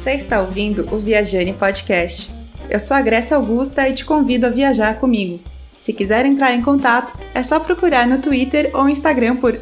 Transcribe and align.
Você 0.00 0.12
está 0.12 0.40
ouvindo 0.40 0.88
o 0.90 0.96
Viajane 0.96 1.52
Podcast. 1.52 2.32
Eu 2.70 2.80
sou 2.80 2.96
a 2.96 3.02
Grécia 3.02 3.36
Augusta 3.36 3.86
e 3.86 3.92
te 3.92 4.02
convido 4.02 4.46
a 4.46 4.48
viajar 4.48 4.98
comigo. 4.98 5.38
Se 5.76 5.92
quiser 5.92 6.24
entrar 6.24 6.54
em 6.54 6.62
contato, 6.62 7.12
é 7.34 7.42
só 7.42 7.60
procurar 7.60 8.06
no 8.06 8.16
Twitter 8.16 8.70
ou 8.72 8.88
Instagram 8.88 9.36
por 9.36 9.60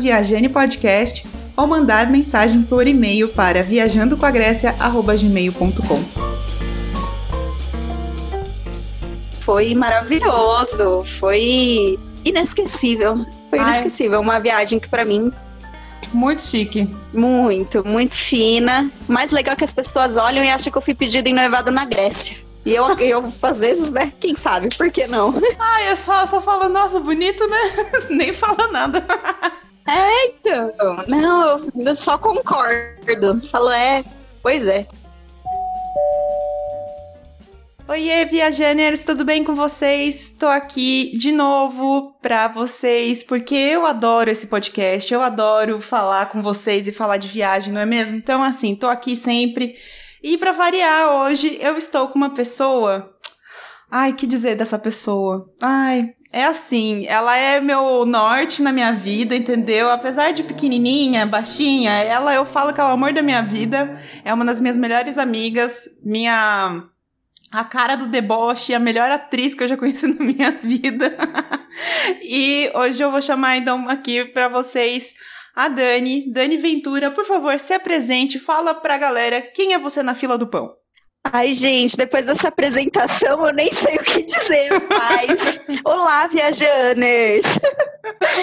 @viajanepodcast 0.00 1.24
ou 1.56 1.68
mandar 1.68 2.10
mensagem 2.10 2.62
por 2.62 2.84
e-mail 2.84 3.28
para 3.28 3.62
viajandocoagrécia@gmail.com. 3.62 6.04
Foi 9.38 9.72
maravilhoso, 9.72 11.04
foi 11.04 11.96
inesquecível. 12.24 13.24
Foi 13.48 13.60
Ai. 13.60 13.68
inesquecível, 13.68 14.20
uma 14.20 14.40
viagem 14.40 14.80
que 14.80 14.88
para 14.88 15.04
mim 15.04 15.30
Muito 16.16 16.40
chique. 16.40 16.88
muito, 17.12 17.86
muito 17.86 18.14
fina. 18.14 18.90
Mais 19.06 19.30
legal 19.30 19.52
é 19.52 19.56
que 19.56 19.64
as 19.64 19.74
pessoas 19.74 20.16
olham 20.16 20.42
e 20.42 20.48
acham 20.48 20.72
que 20.72 20.78
eu 20.78 20.82
fui 20.82 20.94
pedida 20.94 21.28
em 21.28 21.34
noivado 21.34 21.70
na 21.70 21.84
Grécia. 21.84 22.38
E 22.64 22.74
eu, 22.74 22.88
eu 22.98 23.32
às 23.42 23.60
vezes, 23.60 23.90
né? 23.90 24.10
Quem 24.18 24.34
sabe? 24.34 24.74
Por 24.74 24.90
que 24.90 25.06
não? 25.06 25.34
Ai, 25.58 25.88
é 25.88 25.94
só, 25.94 26.26
só 26.26 26.40
fala, 26.40 26.70
nossa, 26.70 26.98
bonito, 27.00 27.46
né? 27.46 27.60
Nem 28.08 28.32
fala 28.32 28.68
nada. 28.68 29.06
Então, 29.88 30.72
não, 31.06 31.60
eu 31.76 31.94
só 31.94 32.18
concordo. 32.18 33.40
Falo, 33.48 33.70
é, 33.70 34.04
pois 34.42 34.66
é. 34.66 34.84
Oiê, 37.88 38.24
viajaners, 38.24 39.04
tudo 39.04 39.24
bem 39.24 39.44
com 39.44 39.54
vocês? 39.54 40.34
Tô 40.36 40.46
aqui 40.46 41.16
de 41.16 41.30
novo 41.30 42.18
pra 42.20 42.48
vocês, 42.48 43.22
porque 43.22 43.54
eu 43.54 43.86
adoro 43.86 44.28
esse 44.28 44.48
podcast, 44.48 45.14
eu 45.14 45.22
adoro 45.22 45.80
falar 45.80 46.30
com 46.30 46.42
vocês 46.42 46.88
e 46.88 46.92
falar 46.92 47.16
de 47.16 47.28
viagem, 47.28 47.72
não 47.72 47.80
é 47.80 47.86
mesmo? 47.86 48.18
Então, 48.18 48.42
assim, 48.42 48.74
tô 48.74 48.88
aqui 48.88 49.16
sempre. 49.16 49.76
E 50.20 50.36
pra 50.36 50.50
variar, 50.50 51.12
hoje 51.12 51.58
eu 51.60 51.78
estou 51.78 52.08
com 52.08 52.16
uma 52.16 52.34
pessoa. 52.34 53.14
Ai, 53.88 54.12
que 54.14 54.26
dizer 54.26 54.56
dessa 54.56 54.80
pessoa? 54.80 55.48
Ai, 55.62 56.12
é 56.32 56.44
assim, 56.44 57.06
ela 57.06 57.36
é 57.36 57.60
meu 57.60 58.04
norte 58.04 58.62
na 58.62 58.72
minha 58.72 58.90
vida, 58.90 59.36
entendeu? 59.36 59.92
Apesar 59.92 60.32
de 60.32 60.42
pequenininha, 60.42 61.24
baixinha, 61.24 61.92
ela 61.92 62.34
eu 62.34 62.44
falo 62.44 62.74
que 62.74 62.80
é 62.80 62.84
o 62.84 62.88
amor 62.88 63.12
da 63.12 63.22
minha 63.22 63.42
vida, 63.42 63.96
é 64.24 64.34
uma 64.34 64.44
das 64.44 64.60
minhas 64.60 64.76
melhores 64.76 65.18
amigas, 65.18 65.88
minha 66.04 66.82
a 67.50 67.64
cara 67.64 67.96
do 67.96 68.06
deboche, 68.06 68.74
a 68.74 68.78
melhor 68.78 69.10
atriz 69.10 69.54
que 69.54 69.62
eu 69.62 69.68
já 69.68 69.76
conheci 69.76 70.06
na 70.12 70.24
minha 70.24 70.50
vida. 70.52 71.16
e 72.22 72.70
hoje 72.74 73.02
eu 73.02 73.10
vou 73.10 73.22
chamar 73.22 73.56
então 73.56 73.88
aqui 73.88 74.24
pra 74.24 74.48
vocês 74.48 75.14
a 75.54 75.68
Dani, 75.68 76.30
Dani 76.30 76.58
Ventura, 76.58 77.10
por 77.10 77.24
favor, 77.24 77.58
se 77.58 77.72
apresente, 77.72 78.38
fala 78.38 78.74
pra 78.74 78.98
galera 78.98 79.40
quem 79.40 79.72
é 79.72 79.78
você 79.78 80.02
na 80.02 80.14
fila 80.14 80.36
do 80.36 80.46
pão. 80.46 80.74
Ai, 81.32 81.52
gente, 81.52 81.96
depois 81.96 82.26
dessa 82.26 82.48
apresentação 82.48 83.46
eu 83.46 83.52
nem 83.52 83.70
sei 83.72 83.96
o 83.96 84.04
que 84.04 84.22
dizer, 84.22 84.70
mas 84.88 85.60
olá, 85.84 86.26
viajaners! 86.28 87.44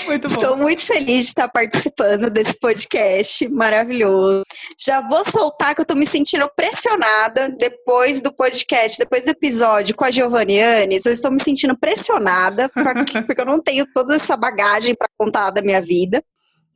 Muito 0.05 0.27
bom. 0.27 0.35
Estou 0.35 0.57
muito 0.57 0.81
feliz 0.81 1.25
de 1.25 1.29
estar 1.29 1.47
participando 1.47 2.29
desse 2.29 2.59
podcast 2.59 3.47
maravilhoso. 3.47 4.43
Já 4.77 4.99
vou 5.01 5.23
soltar 5.23 5.73
que 5.73 5.81
eu 5.81 5.83
estou 5.83 5.95
me 5.95 6.05
sentindo 6.05 6.49
pressionada 6.55 7.49
depois 7.49 8.21
do 8.21 8.33
podcast, 8.33 8.97
depois 8.97 9.23
do 9.23 9.29
episódio 9.29 9.95
com 9.95 10.03
a 10.03 10.11
Giovanni 10.11 10.59
Anes. 10.59 11.05
Eu 11.05 11.13
estou 11.13 11.31
me 11.31 11.41
sentindo 11.41 11.77
pressionada 11.77 12.69
porque 13.25 13.41
eu 13.41 13.45
não 13.45 13.61
tenho 13.61 13.85
toda 13.93 14.15
essa 14.15 14.35
bagagem 14.35 14.93
para 14.95 15.07
contar 15.17 15.51
da 15.51 15.61
minha 15.61 15.81
vida. 15.81 16.21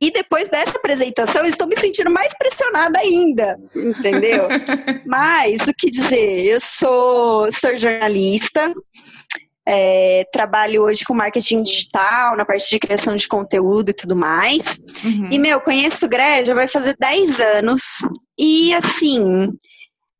E 0.00 0.12
depois 0.12 0.48
dessa 0.48 0.78
apresentação, 0.78 1.44
estou 1.44 1.66
me 1.66 1.76
sentindo 1.76 2.10
mais 2.10 2.32
pressionada 2.36 2.98
ainda, 3.00 3.58
entendeu? 3.74 4.48
Mas 5.04 5.66
o 5.66 5.74
que 5.76 5.90
dizer? 5.90 6.44
Eu 6.46 6.60
sou, 6.60 7.50
sou 7.50 7.76
jornalista, 7.76 8.72
é, 9.66 10.24
trabalho 10.32 10.82
hoje 10.82 11.04
com 11.04 11.12
marketing 11.12 11.62
digital, 11.62 12.36
na 12.36 12.44
parte 12.44 12.70
de 12.70 12.78
criação 12.78 13.16
de 13.16 13.28
conteúdo 13.28 13.90
e 13.90 13.92
tudo 13.92 14.16
mais. 14.16 14.80
Uhum. 15.04 15.28
E, 15.30 15.38
meu, 15.38 15.60
conheço 15.60 16.06
o 16.06 16.08
Gré 16.08 16.42
já 16.44 16.54
vai 16.54 16.66
fazer 16.66 16.96
10 16.98 17.40
anos. 17.40 17.82
E, 18.38 18.72
assim, 18.72 19.50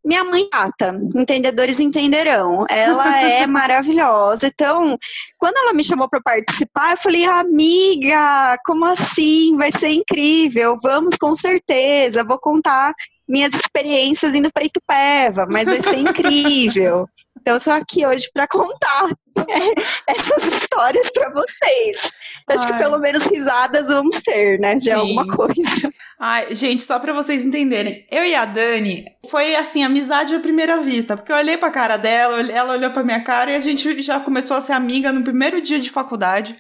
minha 0.04 0.24
mãe 0.24 0.48
mata, 0.52 0.98
entendedores 1.14 1.80
entenderão. 1.80 2.64
Ela 2.68 3.20
é 3.20 3.46
maravilhosa. 3.48 4.46
Então, 4.46 4.96
quando 5.36 5.56
ela 5.56 5.72
me 5.72 5.84
chamou 5.84 6.08
para 6.08 6.20
participar, 6.20 6.92
eu 6.92 6.96
falei, 6.96 7.24
amiga, 7.24 8.56
como 8.64 8.84
assim? 8.84 9.56
Vai 9.56 9.70
ser 9.72 9.90
incrível. 9.90 10.78
Vamos 10.82 11.16
com 11.16 11.34
certeza. 11.34 12.24
Vou 12.24 12.38
contar 12.38 12.94
minhas 13.28 13.52
experiências 13.52 14.34
indo 14.34 14.50
para 14.50 14.64
Itupeva, 14.64 15.46
mas 15.50 15.68
vai 15.68 15.82
ser 15.82 15.98
incrível. 16.00 17.06
Então, 17.40 17.54
eu 17.54 17.60
tô 17.60 17.70
aqui 17.70 18.06
hoje 18.06 18.28
para 18.32 18.46
contar 18.46 19.08
essas 20.06 20.44
histórias 20.52 21.10
para 21.12 21.30
vocês. 21.32 22.12
Acho 22.48 22.64
Ai. 22.64 22.72
que 22.72 22.78
pelo 22.78 22.98
menos 22.98 23.26
risadas 23.26 23.88
vamos 23.88 24.20
ter, 24.22 24.58
né? 24.58 24.74
De 24.74 24.84
Sim. 24.84 24.92
alguma 24.92 25.26
coisa. 25.26 25.90
Ai, 26.18 26.54
gente, 26.54 26.82
só 26.82 26.98
pra 26.98 27.12
vocês 27.12 27.44
entenderem, 27.44 28.06
eu 28.10 28.24
e 28.24 28.34
a 28.34 28.44
Dani 28.44 29.04
foi 29.30 29.54
assim, 29.54 29.84
amizade 29.84 30.34
à 30.34 30.40
primeira 30.40 30.80
vista, 30.80 31.16
porque 31.16 31.30
eu 31.30 31.36
olhei 31.36 31.56
pra 31.56 31.70
cara 31.70 31.96
dela, 31.96 32.40
ela 32.50 32.72
olhou 32.72 32.90
pra 32.90 33.04
minha 33.04 33.22
cara 33.22 33.52
e 33.52 33.54
a 33.54 33.60
gente 33.60 34.02
já 34.02 34.18
começou 34.18 34.56
a 34.56 34.60
ser 34.60 34.72
amiga 34.72 35.12
no 35.12 35.22
primeiro 35.22 35.60
dia 35.60 35.78
de 35.78 35.90
faculdade. 35.90 36.56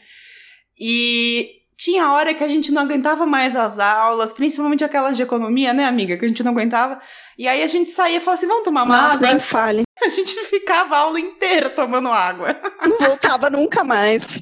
E 0.78 1.57
tinha 1.78 2.10
hora 2.12 2.34
que 2.34 2.42
a 2.42 2.48
gente 2.48 2.72
não 2.72 2.82
aguentava 2.82 3.24
mais 3.24 3.54
as 3.54 3.78
aulas, 3.78 4.32
principalmente 4.32 4.82
aquelas 4.82 5.16
de 5.16 5.22
economia, 5.22 5.72
né, 5.72 5.84
amiga? 5.84 6.16
Que 6.16 6.24
a 6.24 6.28
gente 6.28 6.42
não 6.42 6.50
aguentava. 6.50 7.00
E 7.38 7.46
aí 7.46 7.62
a 7.62 7.66
gente 7.68 7.90
saía 7.90 8.16
e 8.16 8.20
falava 8.20 8.38
assim: 8.38 8.48
vamos 8.48 8.64
tomar 8.64 8.82
uma 8.82 9.02
Nossa, 9.02 9.16
água? 9.16 9.28
nem 9.28 9.38
fale. 9.38 9.82
A 10.00 10.08
gente 10.08 10.32
ficava 10.44 10.94
a 10.94 10.98
aula 11.00 11.18
inteira 11.18 11.68
tomando 11.68 12.08
água. 12.08 12.56
Não 12.88 12.96
voltava 12.96 13.50
nunca 13.50 13.82
mais. 13.82 14.40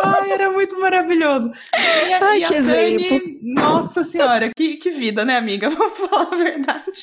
Ai, 0.00 0.30
era 0.30 0.48
muito 0.48 0.78
maravilhoso. 0.78 1.50
E 2.06 2.12
a, 2.12 2.24
Ai, 2.24 2.42
e 2.42 2.46
que 2.46 2.62
Dani, 2.62 3.04
exemplo. 3.06 3.38
nossa 3.42 4.04
senhora, 4.04 4.50
que, 4.56 4.76
que 4.76 4.90
vida, 4.90 5.24
né, 5.24 5.36
amiga? 5.36 5.68
Vamos 5.74 5.98
falar 5.98 6.32
a 6.32 6.36
verdade. 6.36 7.02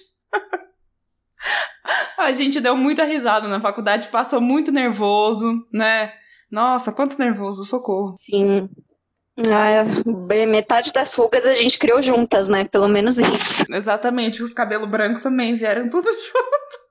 A 2.18 2.32
gente 2.32 2.62
deu 2.62 2.78
muita 2.78 3.04
risada 3.04 3.50
na 3.50 3.60
faculdade, 3.60 4.08
passou 4.08 4.40
muito 4.40 4.72
nervoso, 4.72 5.68
né? 5.74 6.14
Nossa, 6.50 6.94
quanto 6.94 7.20
nervoso, 7.20 7.66
socorro. 7.66 8.16
Sim. 8.18 8.70
Ah, 9.50 9.84
bem, 10.28 10.46
metade 10.46 10.92
das 10.92 11.14
fugas 11.14 11.46
a 11.46 11.56
gente 11.56 11.80
criou 11.80 12.02
juntas, 12.02 12.48
né? 12.48 12.66
Pelo 12.66 12.88
menos 12.88 13.18
isso. 13.18 13.64
Exatamente, 13.72 14.44
os 14.44 14.54
cabelos 14.54 14.90
brancos 14.90 15.24
também 15.24 15.54
vieram 15.54 15.88
tudo 15.88 16.08
junto. 16.12 16.82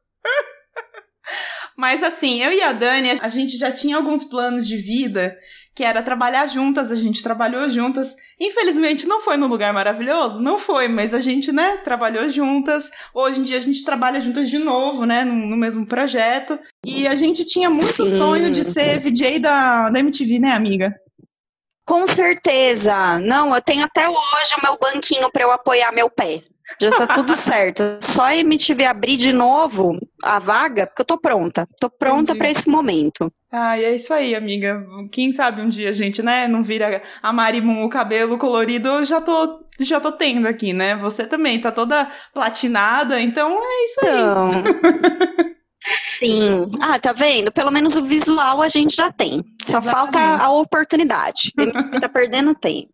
Mas 1.76 2.02
assim, 2.02 2.42
eu 2.42 2.52
e 2.52 2.60
a 2.60 2.72
Dani, 2.72 3.12
a 3.20 3.28
gente 3.28 3.56
já 3.56 3.72
tinha 3.72 3.96
alguns 3.96 4.22
planos 4.24 4.68
de 4.68 4.76
vida, 4.76 5.34
que 5.74 5.82
era 5.82 6.02
trabalhar 6.02 6.46
juntas, 6.46 6.92
a 6.92 6.94
gente 6.94 7.22
trabalhou 7.22 7.68
juntas. 7.70 8.14
Infelizmente 8.38 9.06
não 9.06 9.20
foi 9.20 9.38
no 9.38 9.46
lugar 9.46 9.72
maravilhoso, 9.72 10.40
não 10.40 10.58
foi, 10.58 10.88
mas 10.88 11.14
a 11.14 11.20
gente, 11.20 11.50
né, 11.52 11.78
trabalhou 11.78 12.28
juntas. 12.28 12.90
Hoje 13.14 13.40
em 13.40 13.42
dia 13.44 13.56
a 13.56 13.60
gente 13.60 13.82
trabalha 13.82 14.20
juntas 14.20 14.50
de 14.50 14.58
novo, 14.58 15.06
né, 15.06 15.24
no, 15.24 15.34
no 15.34 15.56
mesmo 15.56 15.86
projeto. 15.86 16.58
E 16.84 17.08
a 17.08 17.14
gente 17.14 17.46
tinha 17.46 17.70
muito 17.70 18.06
Sim. 18.06 18.18
sonho 18.18 18.50
de 18.50 18.62
ser 18.62 18.98
VJ 18.98 19.38
da, 19.38 19.88
da 19.88 20.00
MTV, 20.00 20.38
né, 20.38 20.52
amiga? 20.52 20.94
Com 21.90 22.06
certeza. 22.06 23.18
Não, 23.18 23.52
eu 23.52 23.60
tenho 23.60 23.84
até 23.84 24.08
hoje 24.08 24.54
o 24.56 24.62
meu 24.62 24.78
banquinho 24.78 25.28
para 25.28 25.42
eu 25.42 25.50
apoiar 25.50 25.90
meu 25.90 26.08
pé. 26.08 26.44
Já 26.80 26.92
tá 26.92 27.04
tudo 27.04 27.34
certo. 27.34 27.82
Só 28.00 28.26
a 28.26 28.36
MTV 28.36 28.84
abrir 28.84 29.16
de 29.16 29.32
novo 29.32 29.98
a 30.22 30.38
vaga, 30.38 30.86
porque 30.86 31.02
eu 31.02 31.04
tô 31.04 31.18
pronta. 31.18 31.66
Tô 31.80 31.90
pronta 31.90 32.32
para 32.32 32.48
esse 32.48 32.68
momento. 32.68 33.28
Ai, 33.50 33.84
é 33.84 33.96
isso 33.96 34.14
aí, 34.14 34.36
amiga. 34.36 34.86
Quem 35.10 35.32
sabe 35.32 35.62
um 35.62 35.68
dia 35.68 35.88
a 35.88 35.92
gente, 35.92 36.22
né, 36.22 36.46
não 36.46 36.62
vira 36.62 37.02
a 37.20 37.32
Marimun, 37.32 37.82
o 37.82 37.88
cabelo 37.88 38.38
colorido, 38.38 38.86
eu 38.86 39.04
já 39.04 39.20
tô, 39.20 39.64
já 39.80 39.98
tô 39.98 40.12
tendo 40.12 40.46
aqui, 40.46 40.72
né? 40.72 40.94
Você 40.94 41.26
também 41.26 41.60
tá 41.60 41.72
toda 41.72 42.08
platinada, 42.32 43.20
então 43.20 43.50
é 43.50 43.84
isso 43.84 44.00
aí. 44.06 44.20
Então. 44.20 45.49
Sim. 45.82 46.66
Ah, 46.80 46.98
tá 46.98 47.12
vendo? 47.12 47.50
Pelo 47.50 47.70
menos 47.70 47.96
o 47.96 48.04
visual 48.04 48.60
a 48.62 48.68
gente 48.68 48.94
já 48.94 49.10
tem. 49.10 49.42
Só 49.62 49.78
Exatamente. 49.78 49.90
falta 50.12 50.44
a 50.44 50.50
oportunidade. 50.50 51.52
Tá 52.00 52.08
perdendo 52.08 52.54
tempo. 52.54 52.92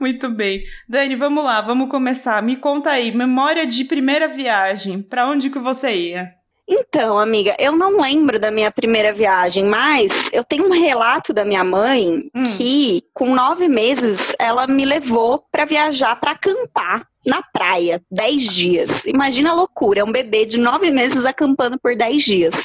Muito 0.00 0.28
bem. 0.30 0.64
Dani, 0.88 1.14
vamos 1.16 1.44
lá, 1.44 1.60
vamos 1.60 1.88
começar. 1.88 2.42
Me 2.42 2.56
conta 2.56 2.90
aí, 2.90 3.14
memória 3.14 3.66
de 3.66 3.84
primeira 3.84 4.28
viagem. 4.28 5.02
Pra 5.02 5.26
onde 5.26 5.50
que 5.50 5.58
você 5.58 5.94
ia? 5.94 6.34
Então, 6.66 7.18
amiga, 7.18 7.54
eu 7.58 7.72
não 7.72 8.00
lembro 8.00 8.38
da 8.38 8.50
minha 8.50 8.70
primeira 8.70 9.12
viagem, 9.12 9.64
mas 9.64 10.32
eu 10.32 10.42
tenho 10.42 10.66
um 10.66 10.72
relato 10.72 11.32
da 11.32 11.44
minha 11.44 11.62
mãe 11.62 12.30
Hum. 12.34 12.44
que, 12.56 13.02
com 13.12 13.34
nove 13.34 13.68
meses, 13.68 14.34
ela 14.38 14.66
me 14.66 14.84
levou 14.84 15.44
para 15.52 15.66
viajar 15.66 16.16
para 16.16 16.30
acampar 16.30 17.06
na 17.26 17.42
praia, 17.42 18.02
dez 18.10 18.42
dias. 18.54 19.04
Imagina 19.04 19.50
a 19.50 19.54
loucura, 19.54 20.00
é 20.00 20.04
um 20.04 20.12
bebê 20.12 20.44
de 20.46 20.58
nove 20.58 20.90
meses 20.90 21.24
acampando 21.26 21.78
por 21.78 21.96
dez 21.96 22.22
dias. 22.22 22.64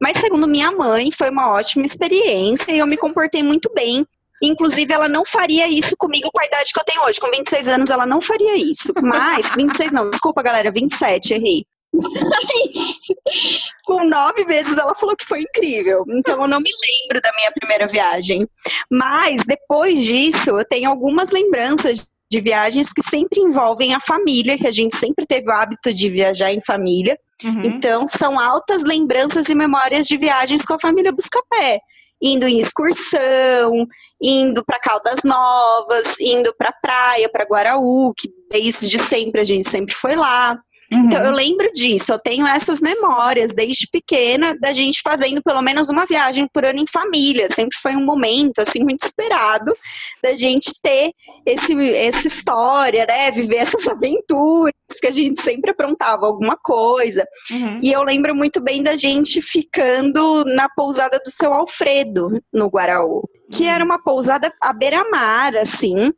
Mas, 0.00 0.18
segundo 0.18 0.46
minha 0.46 0.70
mãe, 0.70 1.10
foi 1.10 1.30
uma 1.30 1.50
ótima 1.50 1.86
experiência 1.86 2.72
e 2.72 2.78
eu 2.78 2.86
me 2.86 2.96
comportei 2.96 3.42
muito 3.42 3.70
bem. 3.74 4.06
Inclusive, 4.42 4.92
ela 4.92 5.08
não 5.08 5.24
faria 5.24 5.66
isso 5.66 5.96
comigo 5.98 6.30
com 6.32 6.40
a 6.40 6.44
idade 6.44 6.70
que 6.72 6.78
eu 6.78 6.84
tenho 6.84 7.02
hoje. 7.04 7.18
Com 7.18 7.30
26 7.30 7.68
anos, 7.68 7.90
ela 7.90 8.06
não 8.06 8.20
faria 8.20 8.54
isso. 8.56 8.92
Mas, 9.02 9.50
26 9.56 9.90
não, 9.90 10.10
desculpa, 10.10 10.42
galera, 10.42 10.70
27, 10.70 11.34
errei. 11.34 11.62
com 13.84 14.04
nove 14.04 14.44
meses 14.44 14.76
ela 14.76 14.94
falou 14.94 15.16
que 15.16 15.26
foi 15.26 15.42
incrível. 15.42 16.04
Então 16.08 16.42
eu 16.42 16.48
não 16.48 16.60
me 16.60 16.70
lembro 16.70 17.20
da 17.22 17.32
minha 17.36 17.52
primeira 17.52 17.88
viagem. 17.88 18.46
Mas 18.90 19.42
depois 19.44 20.04
disso, 20.04 20.50
eu 20.50 20.64
tenho 20.64 20.88
algumas 20.88 21.30
lembranças 21.30 22.08
de 22.30 22.40
viagens 22.40 22.92
que 22.92 23.02
sempre 23.02 23.40
envolvem 23.40 23.94
a 23.94 24.00
família, 24.00 24.58
que 24.58 24.66
a 24.66 24.70
gente 24.70 24.94
sempre 24.94 25.26
teve 25.26 25.48
o 25.48 25.52
hábito 25.52 25.92
de 25.92 26.10
viajar 26.10 26.52
em 26.52 26.60
família. 26.60 27.18
Uhum. 27.42 27.62
Então, 27.64 28.06
são 28.06 28.38
altas 28.38 28.82
lembranças 28.82 29.48
e 29.48 29.54
memórias 29.54 30.06
de 30.06 30.16
viagens 30.16 30.64
com 30.64 30.74
a 30.74 30.80
família 30.80 31.12
Buscapé. 31.12 31.80
Indo 32.20 32.48
em 32.48 32.58
excursão, 32.58 33.86
indo 34.20 34.64
para 34.64 34.80
Caldas 34.80 35.20
Novas, 35.24 36.18
indo 36.20 36.52
para 36.58 36.72
praia, 36.72 37.30
para 37.30 37.44
Guaraú, 37.44 38.12
que 38.18 38.28
desde 38.50 38.98
sempre 38.98 39.40
a 39.40 39.44
gente 39.44 39.68
sempre 39.68 39.94
foi 39.94 40.16
lá. 40.16 40.58
Uhum. 40.90 41.04
Então 41.04 41.22
eu 41.22 41.32
lembro 41.32 41.70
disso, 41.72 42.12
eu 42.12 42.18
tenho 42.18 42.46
essas 42.46 42.80
memórias 42.80 43.52
desde 43.52 43.86
pequena 43.86 44.56
da 44.58 44.72
gente 44.72 45.02
fazendo 45.02 45.42
pelo 45.42 45.60
menos 45.60 45.90
uma 45.90 46.06
viagem 46.06 46.48
por 46.52 46.64
ano 46.64 46.80
em 46.80 46.86
família. 46.86 47.48
Sempre 47.48 47.76
foi 47.78 47.94
um 47.94 48.04
momento 48.04 48.60
assim 48.60 48.82
muito 48.82 49.04
esperado 49.04 49.74
da 50.22 50.34
gente 50.34 50.72
ter 50.82 51.12
esse, 51.44 51.74
essa 51.94 52.26
história, 52.26 53.04
né? 53.06 53.30
Viver 53.30 53.56
essas 53.56 53.86
aventuras, 53.88 54.72
porque 54.88 55.08
a 55.08 55.12
gente 55.12 55.42
sempre 55.42 55.72
aprontava 55.72 56.26
alguma 56.26 56.56
coisa. 56.56 57.26
Uhum. 57.50 57.80
E 57.82 57.92
eu 57.92 58.02
lembro 58.02 58.34
muito 58.34 58.60
bem 58.60 58.82
da 58.82 58.96
gente 58.96 59.42
ficando 59.42 60.44
na 60.46 60.68
pousada 60.70 61.18
do 61.18 61.30
seu 61.30 61.52
Alfredo, 61.52 62.42
no 62.52 62.68
Guaraú, 62.68 63.28
que 63.52 63.64
era 63.64 63.84
uma 63.84 64.02
pousada 64.02 64.52
à 64.62 64.72
beira-mar, 64.72 65.54
assim. 65.56 66.12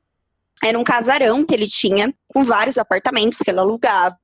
Era 0.62 0.78
um 0.78 0.84
casarão 0.84 1.44
que 1.44 1.55
ele 1.55 1.67
tinha, 1.67 2.12
com 2.28 2.44
vários 2.44 2.78
apartamentos 2.78 3.38
que 3.38 3.50
ele 3.50 3.61
alugava. 3.61 4.17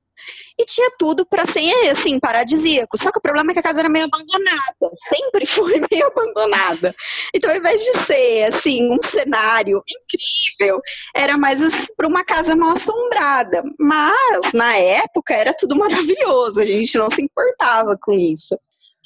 E 0.59 0.65
tinha 0.65 0.89
tudo 0.97 1.25
para 1.25 1.45
ser, 1.45 1.71
assim, 1.89 2.19
paradisíaco. 2.19 2.97
Só 2.97 3.11
que 3.11 3.19
o 3.19 3.21
problema 3.21 3.51
é 3.51 3.53
que 3.53 3.59
a 3.59 3.63
casa 3.63 3.81
era 3.81 3.89
meio 3.89 4.05
abandonada. 4.05 4.95
Sempre 4.95 5.45
foi 5.47 5.79
meio 5.91 6.07
abandonada. 6.07 6.95
Então, 7.33 7.51
ao 7.51 7.57
invés 7.57 7.81
de 7.81 7.99
ser, 7.99 8.45
assim, 8.45 8.91
um 8.91 8.97
cenário 9.01 9.83
incrível, 9.87 10.81
era 11.15 11.37
mais 11.37 11.61
para 11.95 12.07
uma 12.07 12.23
casa 12.23 12.55
mal 12.55 12.71
assombrada. 12.71 13.63
Mas, 13.79 14.53
na 14.53 14.75
época, 14.75 15.33
era 15.33 15.53
tudo 15.53 15.77
maravilhoso. 15.77 16.61
A 16.61 16.65
gente 16.65 16.97
não 16.97 17.09
se 17.09 17.21
importava 17.21 17.97
com 18.01 18.13
isso 18.13 18.57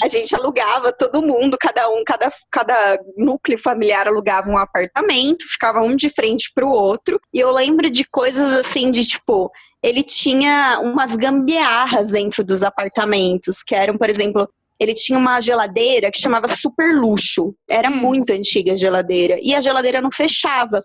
a 0.01 0.07
gente 0.07 0.35
alugava 0.35 0.91
todo 0.91 1.21
mundo, 1.21 1.57
cada 1.59 1.89
um, 1.89 2.03
cada, 2.03 2.29
cada 2.51 2.99
núcleo 3.15 3.57
familiar 3.57 4.07
alugava 4.07 4.49
um 4.49 4.57
apartamento, 4.57 5.45
ficava 5.47 5.81
um 5.81 5.95
de 5.95 6.09
frente 6.09 6.51
para 6.53 6.65
o 6.65 6.71
outro. 6.71 7.19
E 7.33 7.39
eu 7.39 7.51
lembro 7.51 7.89
de 7.89 8.03
coisas 8.05 8.53
assim 8.53 8.89
de 8.89 9.05
tipo, 9.05 9.51
ele 9.83 10.03
tinha 10.03 10.79
umas 10.81 11.15
gambiarras 11.15 12.09
dentro 12.09 12.43
dos 12.43 12.63
apartamentos, 12.63 13.61
que 13.61 13.75
eram, 13.75 13.97
por 13.97 14.09
exemplo, 14.09 14.49
ele 14.79 14.95
tinha 14.95 15.19
uma 15.19 15.39
geladeira 15.39 16.09
que 16.09 16.19
chamava 16.19 16.47
Super 16.47 16.95
Luxo. 16.95 17.53
Era 17.69 17.89
hum. 17.89 17.97
muito 17.97 18.33
antiga 18.33 18.73
a 18.73 18.77
geladeira. 18.77 19.37
E 19.39 19.53
a 19.53 19.61
geladeira 19.61 20.01
não 20.01 20.11
fechava. 20.11 20.83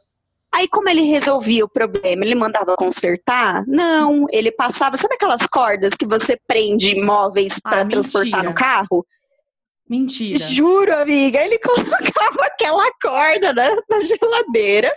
Aí, 0.56 0.66
como 0.68 0.88
ele 0.88 1.02
resolvia 1.02 1.66
o 1.66 1.68
problema? 1.68 2.24
Ele 2.24 2.34
mandava 2.34 2.76
consertar? 2.76 3.62
Não, 3.66 4.24
ele 4.30 4.50
passava. 4.50 4.96
Sabe 4.96 5.14
aquelas 5.14 5.46
cordas 5.46 5.92
que 5.92 6.06
você 6.06 6.34
prende 6.48 6.98
móveis 6.98 7.60
para 7.60 7.82
ah, 7.82 7.86
transportar 7.86 8.42
no 8.42 8.54
carro? 8.54 9.06
Mentira. 9.86 10.38
Juro, 10.38 10.94
amiga. 10.94 11.44
Ele 11.44 11.58
colocava 11.60 12.46
aquela 12.46 12.90
corda 13.02 13.52
na, 13.52 13.68
na 13.86 14.00
geladeira 14.00 14.90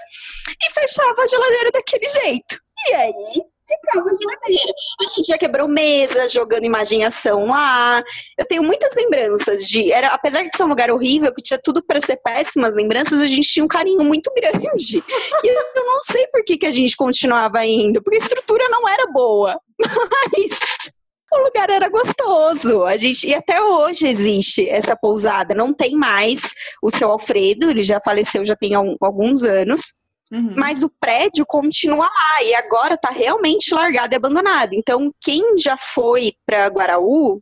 e 0.63 0.71
fechava 0.71 1.21
a 1.21 1.27
geladeira 1.27 1.71
daquele 1.73 2.07
jeito. 2.07 2.57
E 2.87 2.93
aí, 2.93 3.43
ficava 3.77 4.09
geladeira. 4.13 4.73
A 5.01 5.07
gente 5.07 5.27
já 5.27 5.37
quebrou 5.37 5.67
mesa 5.67 6.27
jogando 6.27 6.65
imaginação 6.65 7.47
lá. 7.47 8.03
Eu 8.37 8.45
tenho 8.45 8.63
muitas 8.63 8.95
lembranças 8.95 9.67
de. 9.67 9.91
Era, 9.91 10.07
apesar 10.07 10.43
de 10.43 10.55
ser 10.55 10.63
um 10.63 10.69
lugar 10.69 10.91
horrível, 10.91 11.33
que 11.33 11.41
tinha 11.41 11.59
tudo 11.61 11.83
para 11.83 11.99
ser 11.99 12.17
péssimas 12.17 12.73
lembranças, 12.73 13.21
a 13.21 13.27
gente 13.27 13.47
tinha 13.47 13.63
um 13.63 13.67
carinho 13.67 14.03
muito 14.03 14.31
grande. 14.35 15.03
E 15.43 15.47
eu 15.47 15.85
não 15.85 16.01
sei 16.01 16.27
por 16.27 16.43
que, 16.43 16.57
que 16.57 16.65
a 16.65 16.71
gente 16.71 16.95
continuava 16.95 17.65
indo, 17.65 18.01
porque 18.01 18.17
a 18.17 18.23
estrutura 18.23 18.67
não 18.69 18.87
era 18.87 19.05
boa. 19.11 19.59
Mas 19.79 20.91
o 21.31 21.43
lugar 21.43 21.69
era 21.69 21.89
gostoso. 21.89 22.83
A 22.83 22.97
gente 22.97 23.27
e 23.27 23.33
até 23.33 23.61
hoje 23.61 24.07
existe 24.07 24.67
essa 24.67 24.95
pousada. 24.95 25.53
Não 25.53 25.73
tem 25.73 25.95
mais 25.95 26.53
o 26.81 26.89
seu 26.89 27.11
Alfredo, 27.11 27.69
ele 27.69 27.83
já 27.83 27.99
faleceu 28.03 28.45
já 28.45 28.55
tem 28.55 28.73
alguns 28.75 29.43
anos. 29.43 29.81
Uhum. 30.31 30.53
Mas 30.55 30.83
o 30.83 30.91
prédio 30.99 31.45
continua 31.45 32.05
lá 32.05 32.43
e 32.43 32.53
agora 32.53 32.93
está 32.93 33.09
realmente 33.09 33.73
largado 33.73 34.13
e 34.13 34.17
abandonado. 34.17 34.73
Então, 34.73 35.11
quem 35.19 35.57
já 35.57 35.75
foi 35.75 36.33
para 36.45 36.67
Guaraú 36.67 37.41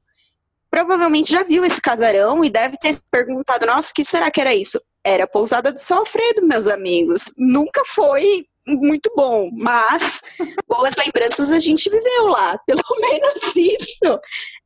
provavelmente 0.69 1.31
já 1.31 1.43
viu 1.43 1.65
esse 1.65 1.81
casarão 1.81 2.43
e 2.43 2.49
deve 2.49 2.77
ter 2.77 2.93
se 2.93 3.01
perguntado: 3.09 3.65
nossa, 3.65 3.91
o 3.91 3.93
que 3.93 4.03
será 4.03 4.29
que 4.31 4.39
era 4.39 4.53
isso? 4.53 4.79
Era 5.03 5.25
a 5.25 5.27
pousada 5.27 5.71
do 5.71 5.79
São 5.79 5.99
Alfredo, 5.99 6.45
meus 6.45 6.67
amigos. 6.67 7.33
Nunca 7.37 7.81
foi 7.85 8.45
muito 8.67 9.11
bom, 9.15 9.49
mas 9.53 10.21
boas 10.67 10.95
lembranças 10.95 11.51
a 11.51 11.59
gente 11.59 11.89
viveu 11.89 12.27
lá. 12.27 12.57
Pelo 12.67 12.83
menos 13.01 13.55
isso 13.55 14.19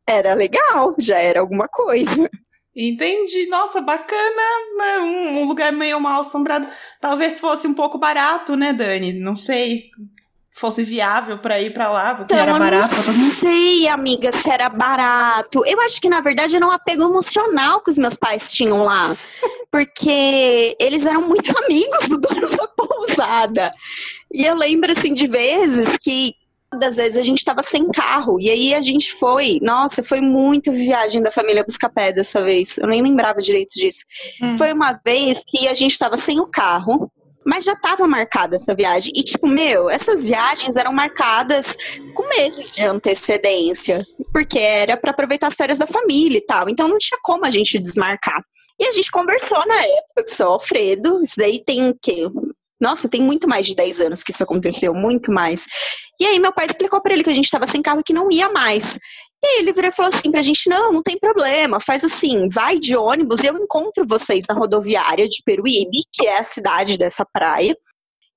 era 0.08 0.34
legal, 0.34 0.94
já 1.00 1.18
era 1.18 1.40
alguma 1.40 1.68
coisa. 1.68 2.30
Entendi. 2.76 3.48
Nossa, 3.48 3.82
bacana. 3.82 4.42
Né? 4.78 5.00
Um 5.00 5.46
lugar 5.46 5.72
meio 5.72 6.00
mal 6.00 6.22
assombrado. 6.22 6.68
Talvez 7.00 7.40
fosse 7.40 7.68
um 7.68 7.74
pouco 7.74 7.98
barato, 7.98 8.56
né, 8.56 8.74
Dani? 8.74 9.14
Não 9.14 9.36
sei. 9.36 9.90
Fosse 10.54 10.84
viável 10.84 11.38
para 11.38 11.62
ir 11.62 11.74
para 11.74 11.90
lá, 11.90 12.14
porque 12.14 12.34
então, 12.34 12.38
era 12.38 12.60
barato. 12.60 12.94
Eu 12.94 13.14
não 13.14 13.30
sei, 13.30 13.88
amiga, 13.88 14.34
se 14.34 14.50
era 14.50 14.68
barato. 14.68 15.64
Eu 15.66 15.80
acho 15.80 16.00
que, 16.02 16.10
na 16.10 16.20
verdade, 16.20 16.56
era 16.56 16.68
um 16.68 16.72
apego 16.72 17.04
emocional 17.04 17.80
que 17.82 17.90
os 17.90 17.98
meus 17.98 18.18
pais 18.18 18.52
tinham 18.54 18.84
lá. 18.84 19.16
Porque 19.72 20.76
eles 20.78 21.06
eram 21.06 21.22
muito 21.22 21.54
amigos 21.66 22.10
do 22.10 22.18
dono 22.18 22.50
da 22.50 22.68
pousada. 22.68 23.74
E 24.32 24.46
eu 24.46 24.54
lembro, 24.54 24.92
assim, 24.92 25.14
de 25.14 25.26
vezes 25.26 25.98
que 25.98 26.36
das 26.78 26.96
vezes 26.96 27.18
a 27.18 27.22
gente 27.22 27.40
estava 27.40 27.62
sem 27.62 27.88
carro. 27.90 28.40
E 28.40 28.50
aí 28.50 28.74
a 28.74 28.82
gente 28.82 29.14
foi. 29.14 29.60
Nossa, 29.62 30.04
foi 30.04 30.22
muito 30.22 30.72
viagem 30.72 31.22
da 31.22 31.32
família 31.32 31.64
Buscapé 31.64 32.12
dessa 32.12 32.42
vez. 32.44 32.78
Eu 32.78 32.88
nem 32.88 33.02
lembrava 33.02 33.40
direito 33.40 33.74
disso. 33.76 34.06
Hum. 34.42 34.58
Foi 34.58 34.72
uma 34.72 35.00
vez 35.06 35.44
que 35.46 35.68
a 35.68 35.74
gente 35.74 35.92
estava 35.92 36.16
sem 36.16 36.40
o 36.40 36.48
carro. 36.48 37.12
Mas 37.44 37.66
já 37.66 37.74
estava 37.74 38.08
marcada 38.08 38.56
essa 38.56 38.76
viagem. 38.76 39.12
E, 39.16 39.24
tipo, 39.24 39.48
meu, 39.48 39.90
essas 39.90 40.24
viagens 40.26 40.76
eram 40.76 40.94
marcadas 40.94 41.76
com 42.14 42.30
meses 42.30 42.76
de 42.76 42.84
antecedência. 42.84 44.00
Porque 44.32 44.60
era 44.60 44.96
para 44.96 45.10
aproveitar 45.10 45.48
as 45.48 45.56
férias 45.56 45.80
da 45.80 45.88
família 45.88 46.38
e 46.38 46.46
tal. 46.46 46.70
Então 46.70 46.88
não 46.88 47.00
tinha 47.00 47.20
como 47.24 47.46
a 47.46 47.50
gente 47.50 47.80
desmarcar. 47.80 48.44
E 48.80 48.86
a 48.86 48.92
gente 48.92 49.12
conversou 49.12 49.60
na 49.68 49.76
época 49.76 50.24
com 50.24 50.32
o 50.32 50.36
seu 50.36 50.48
Alfredo. 50.48 51.22
Isso 51.22 51.36
daí 51.38 51.64
tem 51.64 51.90
o 51.90 51.98
quê? 52.00 52.28
Nossa, 52.82 53.08
tem 53.08 53.22
muito 53.22 53.48
mais 53.48 53.68
de 53.68 53.76
10 53.76 54.02
anos 54.02 54.24
que 54.24 54.32
isso 54.32 54.44
aconteceu, 54.44 54.94
muito 54.94 55.32
mais. 55.32 55.68
E 56.20 56.26
aí 56.26 56.40
meu 56.40 56.52
pai 56.52 56.66
explicou 56.66 57.02
para 57.02 57.14
ele 57.14 57.24
que 57.24 57.30
a 57.30 57.34
gente 57.34 57.46
estava 57.46 57.68
sem 57.68 57.82
carro 57.82 58.00
e 58.00 58.04
que 58.04 58.14
não 58.14 58.28
ia 58.32 58.50
mais. 58.50 58.98
E 59.44 59.48
aí 59.48 59.60
ele 59.60 59.72
virou 59.72 59.90
e 59.90 59.94
falou 59.94 60.12
assim 60.14 60.32
pra 60.32 60.42
gente: 60.42 60.70
não, 60.70 60.92
não 60.92 61.04
tem 61.04 61.18
problema, 61.18 61.80
faz 61.80 62.04
assim, 62.04 62.48
vai 62.50 62.78
de 62.78 62.96
ônibus 62.96 63.44
e 63.44 63.48
eu 63.48 63.58
encontro 63.58 64.06
vocês 64.08 64.46
na 64.48 64.56
rodoviária 64.56 65.28
de 65.28 65.42
Peruíbe, 65.44 66.04
que 66.12 66.28
é 66.28 66.40
a 66.40 66.44
cidade 66.44 66.98
dessa 66.98 67.26
praia. 67.26 67.76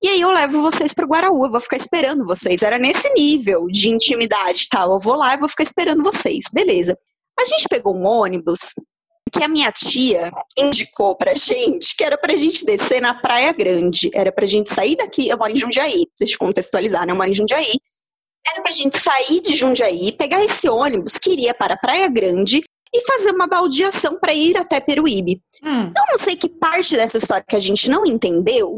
E 0.03 0.07
aí 0.07 0.21
eu 0.21 0.31
levo 0.31 0.61
vocês 0.61 0.93
para 0.93 1.05
Guaraú, 1.05 1.45
eu 1.45 1.51
vou 1.51 1.59
ficar 1.59 1.77
esperando 1.77 2.25
vocês. 2.25 2.61
Era 2.61 2.77
nesse 2.77 3.11
nível 3.13 3.65
de 3.67 3.89
intimidade 3.89 4.67
tal. 4.69 4.93
Eu 4.93 4.99
vou 4.99 5.15
lá 5.15 5.33
e 5.33 5.37
vou 5.37 5.49
ficar 5.49 5.63
esperando 5.63 6.03
vocês. 6.03 6.45
Beleza. 6.53 6.97
A 7.39 7.45
gente 7.45 7.67
pegou 7.69 7.95
um 7.95 8.05
ônibus 8.05 8.73
que 9.31 9.43
a 9.43 9.47
minha 9.47 9.71
tia 9.71 10.31
indicou 10.57 11.15
pra 11.15 11.33
gente 11.33 11.95
que 11.95 12.03
era 12.03 12.17
pra 12.17 12.35
gente 12.35 12.65
descer 12.65 13.01
na 13.01 13.13
Praia 13.13 13.51
Grande. 13.51 14.09
Era 14.13 14.31
pra 14.31 14.45
gente 14.45 14.69
sair 14.69 14.95
daqui. 14.95 15.27
Eu 15.27 15.37
moro 15.37 15.51
em 15.51 15.55
Jundiaí, 15.55 16.07
deixa 16.17 16.35
eu 16.35 16.39
contextualizar, 16.39 17.05
né? 17.05 17.11
Eu 17.11 17.15
moro 17.15 17.29
em 17.29 17.33
Jundiaí. 17.33 17.73
Era 18.47 18.61
pra 18.61 18.71
gente 18.71 18.97
sair 18.99 19.41
de 19.41 19.53
Jundiaí, 19.55 20.11
pegar 20.11 20.43
esse 20.43 20.69
ônibus 20.69 21.17
que 21.17 21.31
iria 21.31 21.53
para 21.53 21.73
a 21.73 21.77
Praia 21.77 22.07
Grande 22.07 22.63
e 22.93 23.01
fazer 23.01 23.31
uma 23.31 23.47
baldeação 23.47 24.17
para 24.19 24.33
ir 24.33 24.57
até 24.57 24.79
Peruíbe. 24.79 25.41
Hum. 25.63 25.85
Eu 25.87 26.03
não 26.09 26.17
sei 26.17 26.35
que 26.35 26.47
parte 26.47 26.95
dessa 26.95 27.17
história 27.17 27.43
que 27.47 27.55
a 27.55 27.59
gente 27.59 27.89
não 27.89 28.05
entendeu, 28.05 28.77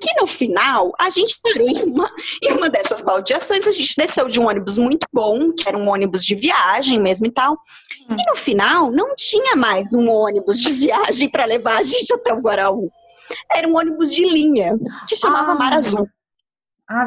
que 0.00 0.20
no 0.20 0.26
final 0.26 0.92
a 1.00 1.08
gente 1.08 1.38
parou 1.42 1.68
em 1.68 1.82
uma, 1.84 2.10
em 2.42 2.52
uma 2.52 2.68
dessas 2.68 3.02
baldeações, 3.02 3.66
a 3.66 3.70
gente 3.70 3.94
desceu 3.96 4.28
de 4.28 4.38
um 4.38 4.48
ônibus 4.48 4.76
muito 4.76 5.06
bom, 5.12 5.50
que 5.52 5.68
era 5.68 5.78
um 5.78 5.88
ônibus 5.88 6.24
de 6.24 6.34
viagem 6.34 7.00
mesmo 7.00 7.26
e 7.26 7.30
tal. 7.30 7.54
Hum. 8.10 8.16
E 8.18 8.30
no 8.30 8.36
final 8.36 8.90
não 8.90 9.14
tinha 9.14 9.56
mais 9.56 9.94
um 9.94 10.08
ônibus 10.08 10.60
de 10.60 10.72
viagem 10.72 11.28
para 11.28 11.44
levar 11.44 11.78
a 11.78 11.82
gente 11.82 12.12
até 12.14 12.34
o 12.34 12.40
Guaraú. 12.40 12.90
Era 13.50 13.66
um 13.66 13.76
ônibus 13.76 14.12
de 14.12 14.24
linha, 14.24 14.76
que 15.08 15.16
chamava 15.16 15.52
ah. 15.52 15.54
Mar 15.54 15.72
Azul. 15.72 16.06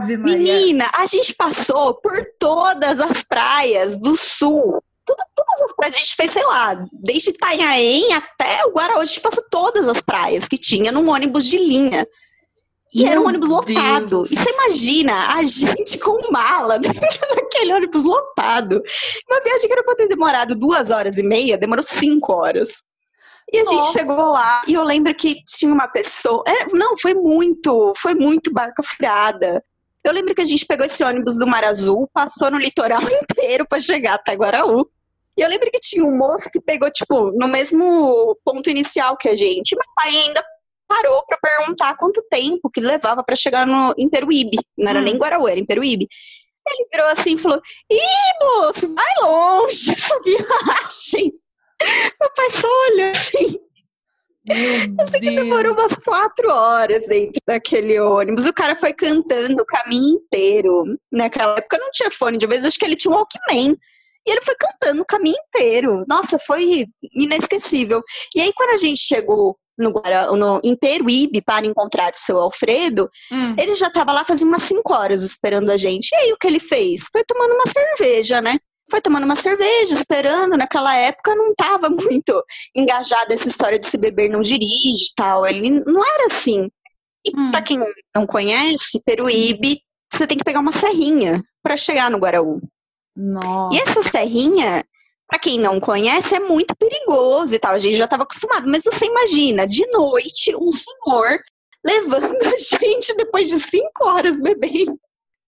Menina, 0.07 0.89
a 0.95 1.05
gente 1.05 1.35
passou 1.35 1.93
por 1.93 2.25
todas 2.39 2.99
as 2.99 3.23
praias 3.23 3.95
do 3.95 4.17
sul 4.17 4.81
tudo, 5.07 5.23
todas 5.33 5.61
as 5.61 5.75
praias. 5.75 5.95
A 5.95 5.99
gente 5.99 6.15
fez, 6.15 6.31
sei 6.31 6.43
lá, 6.43 6.85
desde 6.91 7.29
Itanhaém 7.31 8.13
até 8.13 8.65
o 8.65 8.71
Guaraú. 8.71 8.99
A 8.99 9.05
gente 9.05 9.21
passou 9.21 9.43
todas 9.49 9.87
as 9.87 10.01
praias 10.01 10.47
que 10.47 10.57
tinha 10.57 10.91
num 10.91 11.09
ônibus 11.09 11.45
de 11.45 11.57
linha. 11.57 12.05
E 12.93 13.03
Meu 13.03 13.11
era 13.11 13.21
um 13.21 13.27
ônibus 13.27 13.49
lotado. 13.49 14.07
Deus. 14.07 14.31
E 14.31 14.35
você 14.35 14.49
imagina 14.49 15.35
a 15.35 15.43
gente 15.43 15.97
com 15.97 16.31
mala 16.31 16.77
dentro 16.79 17.35
daquele 17.35 17.73
ônibus 17.73 18.03
lotado. 18.03 18.81
Uma 19.29 19.41
viagem 19.41 19.67
que 19.67 19.73
era 19.73 19.83
para 19.83 19.95
ter 19.95 20.07
demorado 20.07 20.55
duas 20.55 20.91
horas 20.91 21.17
e 21.17 21.23
meia, 21.23 21.57
demorou 21.57 21.83
cinco 21.83 22.33
horas. 22.33 22.83
E 23.51 23.59
a 23.59 23.63
Nossa. 23.63 23.71
gente 23.71 23.93
chegou 23.93 24.31
lá 24.31 24.63
e 24.67 24.73
eu 24.73 24.83
lembro 24.83 25.13
que 25.15 25.41
tinha 25.45 25.73
uma 25.73 25.87
pessoa. 25.87 26.43
É, 26.45 26.65
não, 26.73 26.97
foi 26.97 27.13
muito, 27.13 27.93
foi 27.97 28.13
muito 28.13 28.51
barca 28.51 28.83
furada. 28.83 29.63
Eu 30.03 30.13
lembro 30.13 30.33
que 30.33 30.41
a 30.41 30.45
gente 30.45 30.65
pegou 30.65 30.85
esse 30.85 31.03
ônibus 31.03 31.37
do 31.37 31.47
Mar 31.47 31.63
Azul, 31.63 32.09
passou 32.13 32.49
no 32.49 32.57
litoral 32.57 33.01
inteiro 33.11 33.65
para 33.67 33.79
chegar 33.79 34.15
até 34.15 34.33
Guaraú. 34.33 34.89
E 35.37 35.41
eu 35.41 35.47
lembro 35.47 35.69
que 35.71 35.79
tinha 35.79 36.03
um 36.03 36.17
moço 36.17 36.49
que 36.51 36.59
pegou, 36.59 36.89
tipo, 36.89 37.31
no 37.31 37.47
mesmo 37.47 38.35
ponto 38.43 38.69
inicial 38.69 39.15
que 39.15 39.29
a 39.29 39.35
gente. 39.35 39.75
Meu 39.75 39.85
pai 39.95 40.09
ainda 40.09 40.43
parou 40.87 41.23
para 41.27 41.37
perguntar 41.37 41.95
quanto 41.97 42.25
tempo 42.29 42.71
que 42.71 42.81
levava 42.81 43.23
para 43.23 43.35
chegar 43.35 43.67
no 43.67 43.93
em 43.97 44.09
Peruíbe. 44.09 44.57
Não 44.77 44.89
era 44.89 44.99
hum. 44.99 45.03
nem 45.03 45.17
Guaraú, 45.17 45.47
era 45.47 45.59
em 45.59 45.65
Peruíbe. 45.65 46.07
Ele 46.67 46.87
virou 46.91 47.07
assim 47.07 47.35
e 47.35 47.37
falou: 47.37 47.61
Ih, 47.91 47.99
moço, 48.41 48.93
vai 48.93 49.05
longe 49.21 49.91
essa 49.93 50.21
viagem. 50.23 51.33
Meu 52.19 52.31
pai 52.35 52.49
só 52.49 52.67
olhou 52.91 53.11
assim. 53.11 53.59
Eu 54.49 55.07
sei 55.09 55.19
que 55.19 55.35
demorou 55.35 55.73
umas 55.73 55.97
quatro 55.97 56.49
horas 56.49 57.05
dentro 57.05 57.41
daquele 57.45 57.99
ônibus. 57.99 58.45
O 58.45 58.53
cara 58.53 58.75
foi 58.75 58.93
cantando 58.93 59.61
o 59.61 59.65
caminho 59.65 60.15
inteiro. 60.15 60.97
Naquela 61.11 61.57
época 61.57 61.77
não 61.77 61.91
tinha 61.91 62.09
fone 62.09 62.37
de 62.37 62.47
vez, 62.47 62.63
acho 62.63 62.79
que 62.79 62.85
ele 62.85 62.95
tinha 62.95 63.13
um 63.13 63.17
Walkman. 63.17 63.77
E 64.27 64.31
ele 64.31 64.41
foi 64.41 64.55
cantando 64.55 65.01
o 65.01 65.05
caminho 65.05 65.37
inteiro. 65.47 66.03
Nossa, 66.07 66.37
foi 66.37 66.85
inesquecível. 67.13 68.03
E 68.35 68.41
aí, 68.41 68.51
quando 68.53 68.71
a 68.71 68.77
gente 68.77 68.99
chegou 68.99 69.57
no, 69.77 69.93
no, 70.35 70.59
em 70.63 70.75
Peruíbe 70.75 71.41
para 71.41 71.65
encontrar 71.65 72.11
o 72.13 72.19
seu 72.19 72.37
Alfredo, 72.37 73.09
hum. 73.31 73.55
ele 73.57 73.73
já 73.75 73.87
estava 73.87 74.11
lá 74.11 74.25
fazia 74.25 74.45
umas 74.45 74.63
5 74.63 74.93
horas 74.93 75.23
esperando 75.23 75.71
a 75.71 75.77
gente. 75.77 76.09
E 76.11 76.15
aí, 76.15 76.33
o 76.33 76.37
que 76.37 76.47
ele 76.47 76.59
fez? 76.59 77.07
Foi 77.11 77.23
tomando 77.23 77.53
uma 77.53 77.65
cerveja, 77.65 78.41
né? 78.41 78.57
foi 78.89 79.01
tomando 79.01 79.25
uma 79.25 79.35
cerveja, 79.35 79.93
esperando. 79.93 80.57
Naquela 80.57 80.95
época 80.95 81.35
não 81.35 81.51
estava 81.51 81.89
muito 81.91 82.43
engajado 82.75 83.33
essa 83.33 83.47
história 83.47 83.77
de 83.79 83.85
se 83.85 83.97
beber 83.97 84.29
não 84.29 84.41
dirige 84.41 85.11
e 85.11 85.15
tal. 85.15 85.45
Ele 85.45 85.81
não 85.85 86.03
era 86.03 86.25
assim. 86.25 86.69
E 87.25 87.31
hum. 87.37 87.51
para 87.51 87.61
quem 87.61 87.79
não 88.15 88.25
conhece, 88.25 89.01
Peruíbe, 89.05 89.81
você 90.11 90.25
tem 90.25 90.37
que 90.37 90.43
pegar 90.43 90.59
uma 90.59 90.71
serrinha 90.71 91.41
para 91.61 91.75
chegar 91.75 92.09
no 92.09 92.17
Guaraú. 92.17 92.61
Nossa. 93.17 93.75
E 93.75 93.79
essa 93.79 94.03
serrinha, 94.03 94.85
para 95.27 95.39
quem 95.39 95.59
não 95.59 95.79
conhece, 95.79 96.35
é 96.35 96.39
muito 96.39 96.75
perigoso 96.75 97.55
e 97.55 97.59
tal. 97.59 97.73
A 97.73 97.77
gente 97.79 97.95
já 97.95 98.05
estava 98.05 98.23
acostumado. 98.23 98.67
Mas 98.67 98.83
você 98.83 99.07
imagina, 99.07 99.65
de 99.65 99.85
noite, 99.87 100.55
um 100.55 100.69
senhor 100.69 101.39
levando 101.83 102.37
a 102.43 102.55
gente 102.55 103.15
depois 103.15 103.49
de 103.49 103.59
cinco 103.59 104.05
horas 104.05 104.39
bebendo 104.39 104.99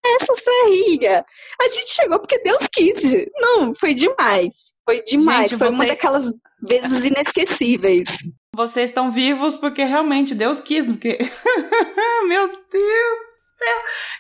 essa 0.04 0.34
serrinha. 0.36 1.24
A 1.62 1.68
gente 1.68 1.92
chegou 1.92 2.20
porque 2.20 2.40
Deus 2.40 2.68
quis. 2.74 3.04
Não, 3.36 3.74
foi 3.76 3.94
demais. 3.94 4.74
Foi 4.84 5.04
demais. 5.04 5.52
Gente, 5.52 5.60
foi 5.60 5.70
você... 5.70 5.76
uma 5.76 5.86
daquelas 5.86 6.34
vezes 6.62 7.06
inesquecíveis. 7.06 8.18
Vocês 8.56 8.90
estão 8.90 9.12
vivos 9.12 9.56
porque 9.58 9.84
realmente 9.84 10.34
Deus 10.34 10.60
quis. 10.60 10.86
Porque... 10.86 11.20
Meu 12.28 12.48
Deus 12.48 13.39
céu, 13.60 13.78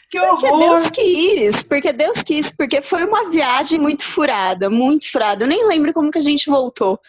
que 0.10 0.19
horror! 0.19 0.39
Porque 0.39 0.58
Deus 0.58 0.91
quis, 0.91 1.63
porque 1.63 1.93
Deus 1.93 2.24
quis, 2.24 2.55
porque 2.55 2.81
foi 2.81 3.03
uma 3.03 3.29
viagem 3.29 3.79
muito 3.79 4.03
furada, 4.03 4.69
muito 4.69 5.10
furada. 5.12 5.43
Eu 5.43 5.48
nem 5.48 5.65
lembro 5.65 5.93
como 5.93 6.12
que 6.12 6.17
a 6.17 6.22
gente 6.22 6.50
voltou 6.50 7.00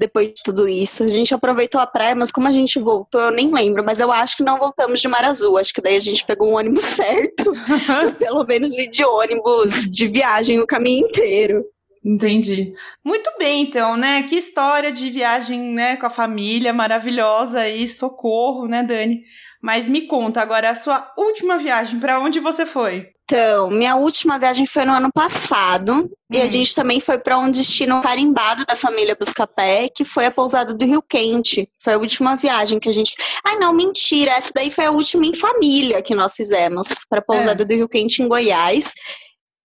depois 0.00 0.28
de 0.28 0.42
tudo 0.42 0.66
isso. 0.66 1.04
A 1.04 1.08
gente 1.08 1.34
aproveitou 1.34 1.78
a 1.78 1.86
praia, 1.86 2.14
mas 2.14 2.32
como 2.32 2.48
a 2.48 2.52
gente 2.52 2.80
voltou, 2.80 3.20
eu 3.20 3.30
nem 3.30 3.52
lembro. 3.52 3.84
Mas 3.84 4.00
eu 4.00 4.10
acho 4.10 4.38
que 4.38 4.42
não 4.42 4.58
voltamos 4.58 5.00
de 5.00 5.06
Mar 5.06 5.24
Azul. 5.24 5.58
Acho 5.58 5.74
que 5.74 5.82
daí 5.82 5.96
a 5.96 6.00
gente 6.00 6.24
pegou 6.24 6.48
um 6.48 6.56
ônibus 6.56 6.84
certo. 6.96 7.52
pelo 8.18 8.44
menos 8.44 8.78
ir 8.78 8.88
de 8.88 9.04
ônibus 9.04 9.90
de 9.90 10.06
viagem 10.06 10.58
o 10.58 10.66
caminho 10.66 11.06
inteiro. 11.06 11.62
Entendi. 12.02 12.72
Muito 13.04 13.30
bem, 13.38 13.60
então, 13.60 13.94
né? 13.94 14.22
Que 14.22 14.36
história 14.36 14.90
de 14.90 15.10
viagem, 15.10 15.60
né, 15.60 15.96
com 15.96 16.06
a 16.06 16.10
família 16.10 16.72
maravilhosa 16.72 17.68
e 17.68 17.86
socorro, 17.86 18.66
né, 18.66 18.82
Dani? 18.82 19.22
Mas 19.62 19.88
me 19.88 20.02
conta 20.02 20.40
agora 20.40 20.70
a 20.70 20.74
sua 20.74 21.12
última 21.16 21.58
viagem, 21.58 22.00
para 22.00 22.18
onde 22.20 22.40
você 22.40 22.64
foi? 22.64 23.10
Então, 23.30 23.70
minha 23.70 23.94
última 23.94 24.40
viagem 24.40 24.66
foi 24.66 24.84
no 24.84 24.92
ano 24.92 25.08
passado 25.12 25.92
hum. 25.92 26.08
e 26.32 26.40
a 26.40 26.46
hum. 26.46 26.48
gente 26.48 26.74
também 26.74 26.98
foi 26.98 27.16
para 27.16 27.38
um 27.38 27.48
destino 27.48 28.02
carimbado 28.02 28.64
da 28.66 28.74
família 28.74 29.16
Buscapé, 29.18 29.88
que 29.88 30.04
foi 30.04 30.26
a 30.26 30.32
pousada 30.32 30.74
do 30.74 30.84
Rio 30.84 31.00
Quente. 31.00 31.68
Foi 31.78 31.92
a 31.92 31.98
última 31.98 32.34
viagem 32.34 32.80
que 32.80 32.88
a 32.88 32.92
gente. 32.92 33.14
Ai, 33.46 33.56
não, 33.56 33.72
mentira, 33.72 34.32
essa 34.32 34.50
daí 34.52 34.68
foi 34.68 34.86
a 34.86 34.90
última 34.90 35.24
em 35.24 35.36
família 35.36 36.02
que 36.02 36.12
nós 36.12 36.34
fizemos 36.34 36.88
para 37.08 37.20
a 37.20 37.22
pousada 37.22 37.62
é. 37.62 37.66
do 37.66 37.72
Rio 37.72 37.88
Quente 37.88 38.20
em 38.20 38.26
Goiás. 38.26 38.94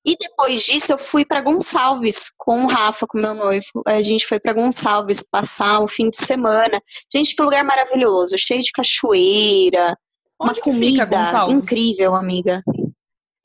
E 0.05 0.15
depois 0.15 0.63
disso 0.63 0.93
eu 0.93 0.97
fui 0.97 1.25
para 1.25 1.41
Gonçalves 1.41 2.31
com 2.37 2.65
o 2.65 2.67
Rafa, 2.67 3.07
com 3.07 3.17
meu 3.17 3.33
noivo. 3.33 3.65
A 3.87 4.01
gente 4.01 4.27
foi 4.27 4.39
para 4.39 4.53
Gonçalves 4.53 5.27
passar 5.29 5.79
o 5.79 5.87
fim 5.87 6.09
de 6.09 6.17
semana. 6.17 6.79
Gente, 7.11 7.35
que 7.35 7.41
lugar 7.41 7.63
maravilhoso, 7.63 8.35
cheio 8.37 8.61
de 8.61 8.71
cachoeira, 8.71 9.97
Onde 10.39 10.59
uma 10.59 10.63
comida 10.63 11.49
incrível, 11.49 12.13
amiga. 12.13 12.61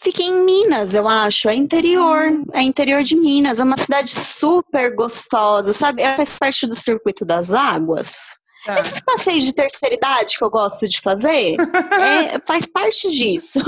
Fiquei 0.03 0.27
em 0.27 0.45
Minas, 0.45 0.95
eu 0.95 1.07
acho. 1.07 1.49
É 1.49 1.55
interior. 1.55 2.31
Hum. 2.31 2.45
É 2.53 2.63
interior 2.63 3.03
de 3.03 3.15
Minas. 3.15 3.61
É 3.61 3.65
uma 3.65 3.77
cidade 3.77 4.09
super 4.09 4.95
gostosa, 4.95 5.73
sabe? 5.73 6.03
É, 6.03 6.17
faz 6.17 6.39
parte 6.39 6.67
do 6.67 6.75
circuito 6.75 7.25
das 7.25 7.53
águas. 7.53 8.35
Ah. 8.67 8.79
Esses 8.79 9.03
passeios 9.05 9.45
de 9.45 9.55
terceira 9.55 9.95
idade 9.95 10.37
que 10.37 10.45
eu 10.45 10.51
gosto 10.51 10.87
de 10.89 11.01
fazer, 11.01 11.57
é, 11.93 12.39
faz 12.41 12.67
parte 12.71 13.11
disso. 13.11 13.61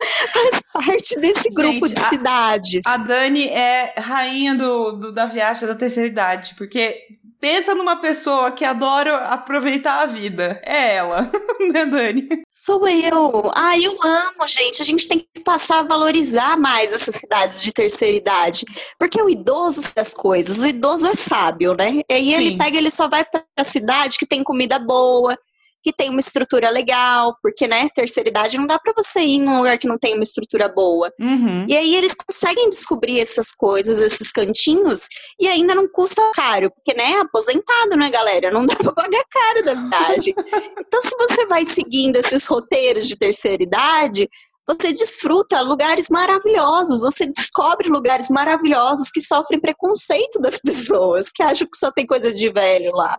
faz 0.32 0.62
parte 0.72 1.20
desse 1.20 1.48
grupo 1.50 1.86
Gente, 1.86 1.98
de 1.98 2.08
cidades. 2.08 2.86
A, 2.86 2.94
a 2.94 2.96
Dani 2.98 3.48
é 3.48 3.94
rainha 3.98 4.54
do, 4.54 4.92
do, 4.92 5.12
da 5.12 5.26
viagem 5.26 5.66
da 5.66 5.74
terceira 5.74 6.08
idade, 6.08 6.54
porque 6.56 7.18
Pensa 7.40 7.72
numa 7.72 7.94
pessoa 7.94 8.50
que 8.50 8.64
adora 8.64 9.28
aproveitar 9.28 10.02
a 10.02 10.06
vida. 10.06 10.60
É 10.64 10.96
ela, 10.96 11.30
né, 11.72 11.86
Dani? 11.86 12.28
Sou 12.48 12.86
eu. 12.88 13.52
Ah, 13.54 13.78
eu 13.78 13.96
amo, 14.02 14.46
gente. 14.48 14.82
A 14.82 14.84
gente 14.84 15.08
tem 15.08 15.20
que 15.20 15.40
passar 15.44 15.80
a 15.80 15.82
valorizar 15.84 16.58
mais 16.58 16.92
essas 16.92 17.14
cidades 17.14 17.62
de 17.62 17.72
terceira 17.72 18.16
idade. 18.16 18.64
Porque 18.98 19.22
o 19.22 19.30
idoso 19.30 19.94
das 19.94 20.14
coisas, 20.14 20.60
o 20.60 20.66
idoso 20.66 21.06
é 21.06 21.14
sábio, 21.14 21.74
né? 21.74 22.02
E 22.10 22.14
aí 22.14 22.34
ele 22.34 22.58
pega, 22.58 22.76
ele 22.76 22.90
só 22.90 23.08
vai 23.08 23.24
pra 23.24 23.44
cidade 23.62 24.18
que 24.18 24.26
tem 24.26 24.42
comida 24.42 24.80
boa, 24.80 25.38
que 25.82 25.92
tem 25.92 26.10
uma 26.10 26.20
estrutura 26.20 26.70
legal, 26.70 27.36
porque, 27.42 27.66
né, 27.66 27.88
terceira 27.94 28.28
idade 28.28 28.58
não 28.58 28.66
dá 28.66 28.78
para 28.78 28.92
você 28.96 29.20
ir 29.20 29.38
num 29.38 29.58
lugar 29.58 29.78
que 29.78 29.86
não 29.86 29.98
tem 29.98 30.14
uma 30.14 30.22
estrutura 30.22 30.68
boa. 30.68 31.12
Uhum. 31.20 31.66
E 31.68 31.76
aí 31.76 31.94
eles 31.94 32.14
conseguem 32.14 32.68
descobrir 32.68 33.20
essas 33.20 33.52
coisas, 33.52 34.00
esses 34.00 34.32
cantinhos, 34.32 35.08
e 35.40 35.46
ainda 35.46 35.74
não 35.74 35.88
custa 35.88 36.22
caro, 36.34 36.70
porque, 36.70 36.96
né, 36.96 37.18
aposentado, 37.18 37.96
né, 37.96 38.10
galera? 38.10 38.50
Não 38.50 38.66
dá 38.66 38.74
pra 38.76 38.92
pagar 38.92 39.24
caro 39.30 39.64
da 39.64 39.74
verdade. 39.74 40.34
então, 40.78 41.02
se 41.02 41.16
você 41.16 41.46
vai 41.46 41.64
seguindo 41.64 42.16
esses 42.16 42.46
roteiros 42.46 43.06
de 43.06 43.16
terceira 43.16 43.62
idade, 43.62 44.28
você 44.68 44.92
desfruta 44.92 45.62
lugares 45.62 46.10
maravilhosos, 46.10 47.00
você 47.00 47.26
descobre 47.26 47.88
lugares 47.88 48.28
maravilhosos 48.28 49.10
que 49.10 49.20
sofrem 49.20 49.58
preconceito 49.58 50.38
das 50.40 50.60
pessoas, 50.62 51.30
que 51.34 51.42
acham 51.42 51.66
que 51.66 51.78
só 51.78 51.90
tem 51.90 52.06
coisa 52.06 52.32
de 52.32 52.50
velho 52.50 52.92
lá. 52.92 53.16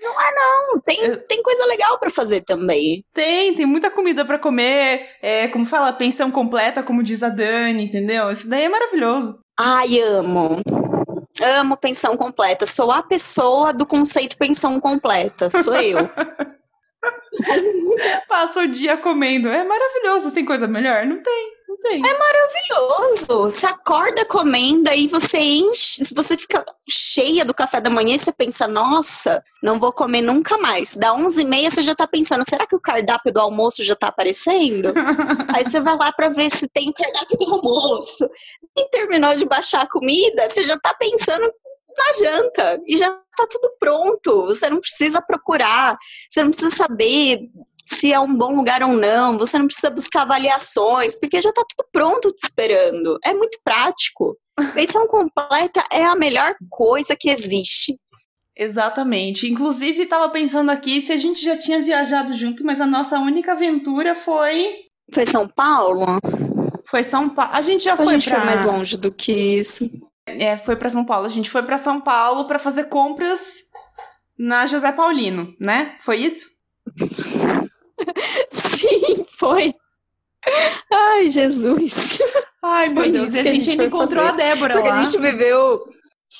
Não 0.00 0.20
é 0.20 0.34
não, 0.34 0.80
tem, 0.80 1.16
tem 1.28 1.42
coisa 1.42 1.66
legal 1.66 1.98
para 1.98 2.10
fazer 2.10 2.42
também. 2.42 3.04
Tem, 3.12 3.54
tem 3.54 3.66
muita 3.66 3.90
comida 3.90 4.24
para 4.24 4.38
comer, 4.38 5.10
é, 5.20 5.48
como 5.48 5.66
fala, 5.66 5.92
pensão 5.92 6.30
completa, 6.30 6.82
como 6.82 7.02
diz 7.02 7.22
a 7.22 7.28
Dani, 7.28 7.84
entendeu? 7.84 8.30
Isso 8.30 8.48
daí 8.48 8.64
é 8.64 8.68
maravilhoso. 8.68 9.38
Ai, 9.58 10.00
amo. 10.00 10.62
Amo 11.42 11.76
pensão 11.76 12.16
completa. 12.16 12.64
Sou 12.66 12.90
a 12.90 13.02
pessoa 13.02 13.74
do 13.74 13.84
conceito 13.86 14.38
pensão 14.38 14.80
completa. 14.80 15.50
Sou 15.50 15.74
eu. 15.74 15.98
Passa 18.28 18.60
o 18.60 18.68
dia 18.68 18.96
comendo. 18.96 19.48
É 19.48 19.64
maravilhoso. 19.64 20.32
Tem 20.32 20.44
coisa 20.44 20.66
melhor? 20.66 21.06
Não 21.06 21.22
tem. 21.22 21.52
Tem. 21.82 22.02
É 22.06 22.18
maravilhoso. 22.18 23.42
Você 23.44 23.66
acorda 23.66 24.24
comendo, 24.26 24.90
aí 24.90 25.06
você 25.06 25.38
enche, 25.38 26.04
você 26.14 26.36
fica 26.36 26.64
cheia 26.88 27.44
do 27.44 27.54
café 27.54 27.80
da 27.80 27.88
manhã 27.88 28.14
e 28.14 28.18
você 28.18 28.32
pensa, 28.32 28.68
nossa, 28.68 29.42
não 29.62 29.78
vou 29.78 29.92
comer 29.92 30.20
nunca 30.20 30.58
mais. 30.58 30.94
Da 30.94 31.14
11 31.14 31.40
e 31.40 31.44
meia 31.44 31.70
você 31.70 31.80
já 31.80 31.94
tá 31.94 32.06
pensando, 32.06 32.44
será 32.48 32.66
que 32.66 32.76
o 32.76 32.80
cardápio 32.80 33.32
do 33.32 33.40
almoço 33.40 33.82
já 33.82 33.96
tá 33.96 34.08
aparecendo? 34.08 34.92
aí 35.54 35.64
você 35.64 35.80
vai 35.80 35.96
lá 35.96 36.12
para 36.12 36.28
ver 36.28 36.50
se 36.50 36.68
tem 36.68 36.90
o 36.90 36.94
cardápio 36.94 37.38
do 37.38 37.54
almoço. 37.54 38.28
E 38.76 38.88
terminou 38.90 39.34
de 39.34 39.46
baixar 39.46 39.82
a 39.82 39.88
comida, 39.88 40.48
você 40.48 40.62
já 40.62 40.78
tá 40.78 40.94
pensando 40.94 41.50
na 41.96 42.12
janta 42.12 42.80
e 42.86 42.96
já 42.96 43.10
tá 43.10 43.46
tudo 43.50 43.70
pronto. 43.78 44.46
Você 44.46 44.68
não 44.68 44.80
precisa 44.80 45.20
procurar, 45.20 45.96
você 46.28 46.42
não 46.42 46.50
precisa 46.50 46.74
saber 46.74 47.48
se 47.92 48.12
é 48.12 48.20
um 48.20 48.34
bom 48.34 48.54
lugar 48.54 48.82
ou 48.82 48.92
não, 48.92 49.36
você 49.36 49.58
não 49.58 49.66
precisa 49.66 49.90
buscar 49.90 50.22
avaliações, 50.22 51.18
porque 51.18 51.40
já 51.40 51.52
tá 51.52 51.64
tudo 51.68 51.86
pronto 51.92 52.32
te 52.32 52.44
esperando. 52.44 53.18
É 53.24 53.34
muito 53.34 53.58
prático. 53.64 54.36
Pensão 54.74 55.06
completa 55.06 55.82
é 55.90 56.04
a 56.04 56.14
melhor 56.14 56.54
coisa 56.68 57.16
que 57.18 57.28
existe. 57.28 57.98
Exatamente. 58.56 59.50
Inclusive, 59.50 60.02
estava 60.02 60.28
pensando 60.28 60.70
aqui 60.70 61.00
se 61.00 61.12
a 61.12 61.16
gente 61.16 61.42
já 61.42 61.56
tinha 61.56 61.82
viajado 61.82 62.32
junto, 62.32 62.64
mas 62.64 62.80
a 62.80 62.86
nossa 62.86 63.18
única 63.18 63.52
aventura 63.52 64.14
foi. 64.14 64.72
Foi 65.12 65.26
São 65.26 65.48
Paulo? 65.48 66.04
Foi 66.86 67.02
São 67.02 67.28
Paulo. 67.28 67.52
A 67.52 67.62
gente 67.62 67.84
já 67.84 67.94
a 67.94 67.96
foi 67.96 68.08
gente 68.08 68.28
pra... 68.28 68.38
foi 68.38 68.46
mais 68.46 68.64
longe 68.64 68.96
do 68.96 69.10
que 69.10 69.32
isso. 69.32 69.90
É, 70.26 70.56
foi 70.56 70.76
para 70.76 70.90
São 70.90 71.04
Paulo. 71.04 71.26
A 71.26 71.30
gente 71.30 71.50
foi 71.50 71.62
para 71.62 71.78
São 71.78 72.00
Paulo 72.00 72.46
para 72.46 72.58
fazer 72.58 72.84
compras 72.84 73.40
na 74.38 74.66
José 74.66 74.92
Paulino, 74.92 75.54
né? 75.58 75.96
Foi 76.02 76.16
isso? 76.16 76.46
Sim, 78.50 79.24
foi. 79.38 79.74
Ai, 80.92 81.28
Jesus. 81.28 82.18
Ai, 82.62 82.88
meu 82.88 83.02
Foi 83.02 83.12
Deus. 83.12 83.34
E 83.34 83.38
a 83.40 83.44
gente 83.44 83.70
ainda 83.70 83.84
encontrou 83.84 84.24
fazer. 84.24 84.42
a 84.42 84.54
Débora 84.54 84.72
Só 84.72 84.80
lá. 84.80 84.96
a 84.96 85.00
gente 85.00 85.20
viveu. 85.20 85.80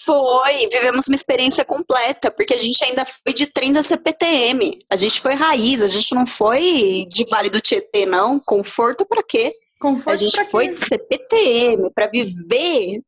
Foi, 0.04 0.68
vivemos 0.68 1.08
uma 1.08 1.16
experiência 1.16 1.64
completa, 1.64 2.30
porque 2.30 2.54
a 2.54 2.58
gente 2.58 2.82
ainda 2.84 3.04
foi 3.04 3.32
de 3.32 3.46
trem 3.46 3.72
da 3.72 3.82
CPTM. 3.82 4.78
A 4.88 4.94
gente 4.94 5.20
foi 5.20 5.34
raiz, 5.34 5.82
a 5.82 5.88
gente 5.88 6.14
não 6.14 6.26
foi 6.26 7.06
de 7.10 7.24
Vale 7.28 7.50
do 7.50 7.60
Tietê, 7.60 8.06
não. 8.06 8.38
Conforto 8.38 9.04
pra 9.04 9.22
quê? 9.22 9.52
Conforto 9.80 10.10
a 10.10 10.16
gente 10.16 10.44
foi 10.44 10.66
quê? 10.66 10.70
de 10.70 10.76
CPTM 10.76 11.90
pra 11.92 12.06
viver 12.06 13.00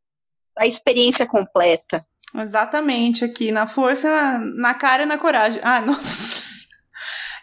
a 0.59 0.67
experiência 0.67 1.25
completa. 1.25 2.05
Exatamente, 2.35 3.25
aqui, 3.25 3.53
na 3.53 3.67
força, 3.67 4.39
na 4.57 4.75
cara 4.75 5.05
e 5.05 5.07
na 5.07 5.19
coragem. 5.19 5.61
Ah, 5.63 5.81
nossa. 5.87 6.42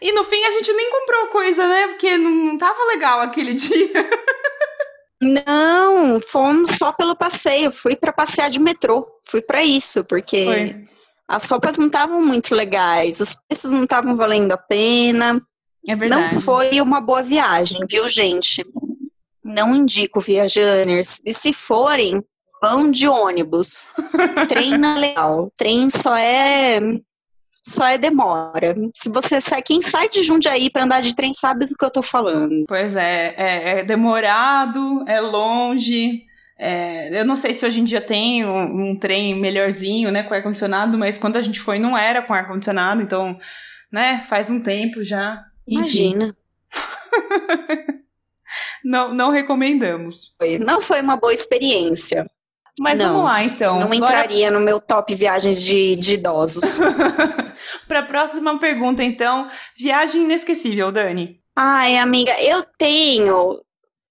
E 0.01 0.11
no 0.13 0.23
fim 0.23 0.43
a 0.45 0.51
gente 0.51 0.71
nem 0.73 0.89
comprou 0.89 1.27
coisa, 1.27 1.67
né? 1.67 1.87
Porque 1.87 2.17
não, 2.17 2.31
não 2.31 2.57
tava 2.57 2.83
legal 2.85 3.19
aquele 3.19 3.53
dia. 3.55 4.09
Não, 5.21 6.19
fomos 6.19 6.69
só 6.77 6.93
pelo 6.93 7.15
passeio. 7.15 7.71
Fui 7.71 7.95
pra 7.95 8.13
passear 8.13 8.49
de 8.49 8.59
metrô. 8.59 9.05
Fui 9.25 9.41
pra 9.41 9.63
isso, 9.63 10.03
porque 10.05 10.45
Foi. 10.45 10.87
as 11.27 11.47
roupas 11.49 11.77
não 11.77 11.87
estavam 11.87 12.21
muito 12.21 12.55
legais, 12.55 13.19
os 13.19 13.35
preços 13.35 13.71
não 13.71 13.83
estavam 13.83 14.15
valendo 14.15 14.53
a 14.53 14.57
pena. 14.57 15.41
É 15.87 15.95
verdade. 15.95 16.35
Não 16.35 16.41
foi 16.41 16.81
uma 16.81 17.01
boa 17.01 17.21
viagem, 17.21 17.81
viu, 17.89 18.07
gente? 18.07 18.65
Não 19.43 19.75
indico 19.75 20.21
viajaners. 20.21 21.21
E 21.25 21.33
se 21.33 21.51
forem, 21.51 22.23
vão 22.61 22.89
de 22.89 23.07
ônibus. 23.07 23.87
Trem 24.47 24.77
não 24.77 24.95
é 24.95 24.99
legal. 24.99 25.51
Trem 25.57 25.89
só 25.89 26.15
é 26.15 26.79
só 27.65 27.85
é 27.85 27.97
demora. 27.97 28.75
Se 28.93 29.09
você 29.09 29.39
sai, 29.41 29.61
quem 29.61 29.81
sai 29.81 30.09
de 30.09 30.23
Jundiaí 30.23 30.69
pra 30.69 30.83
andar 30.85 31.01
de 31.01 31.15
trem 31.15 31.33
sabe 31.33 31.65
do 31.65 31.75
que 31.75 31.85
eu 31.85 31.91
tô 31.91 32.01
falando. 32.01 32.65
Pois 32.67 32.95
é, 32.95 33.33
é, 33.37 33.79
é 33.79 33.83
demorado, 33.83 35.03
é 35.07 35.19
longe. 35.19 36.23
é, 36.57 37.19
eu 37.19 37.25
não 37.25 37.35
sei 37.35 37.53
se 37.53 37.65
hoje 37.65 37.81
em 37.81 37.83
dia 37.83 38.01
tem 38.01 38.45
um, 38.45 38.89
um 38.91 38.95
trem 38.99 39.35
melhorzinho, 39.35 40.11
né, 40.11 40.23
com 40.23 40.33
ar-condicionado, 40.33 40.97
mas 40.97 41.17
quando 41.17 41.37
a 41.37 41.41
gente 41.41 41.59
foi 41.59 41.79
não 41.79 41.97
era 41.97 42.21
com 42.21 42.33
ar-condicionado, 42.33 43.01
então, 43.01 43.37
né, 43.91 44.25
faz 44.29 44.49
um 44.49 44.61
tempo 44.61 45.03
já. 45.03 45.43
Enfim, 45.67 46.13
Imagina. 46.13 46.35
não, 48.83 49.13
não 49.13 49.29
recomendamos. 49.29 50.35
Não 50.59 50.81
foi 50.81 51.01
uma 51.01 51.15
boa 51.15 51.33
experiência. 51.33 52.25
Mas 52.79 52.99
Não, 52.99 53.07
vamos 53.09 53.23
lá, 53.23 53.43
então. 53.43 53.75
Não 53.75 53.91
Agora, 53.91 53.95
entraria 53.95 54.49
no 54.49 54.59
meu 54.59 54.79
top 54.79 55.13
viagens 55.13 55.61
de, 55.61 55.95
de 55.95 56.13
idosos. 56.13 56.79
para 57.87 57.99
a 57.99 58.03
próxima 58.03 58.57
pergunta, 58.59 59.03
então, 59.03 59.47
viagem 59.77 60.23
inesquecível, 60.23 60.91
Dani. 60.91 61.39
Ai, 61.55 61.97
amiga, 61.97 62.31
eu 62.41 62.63
tenho 62.77 63.61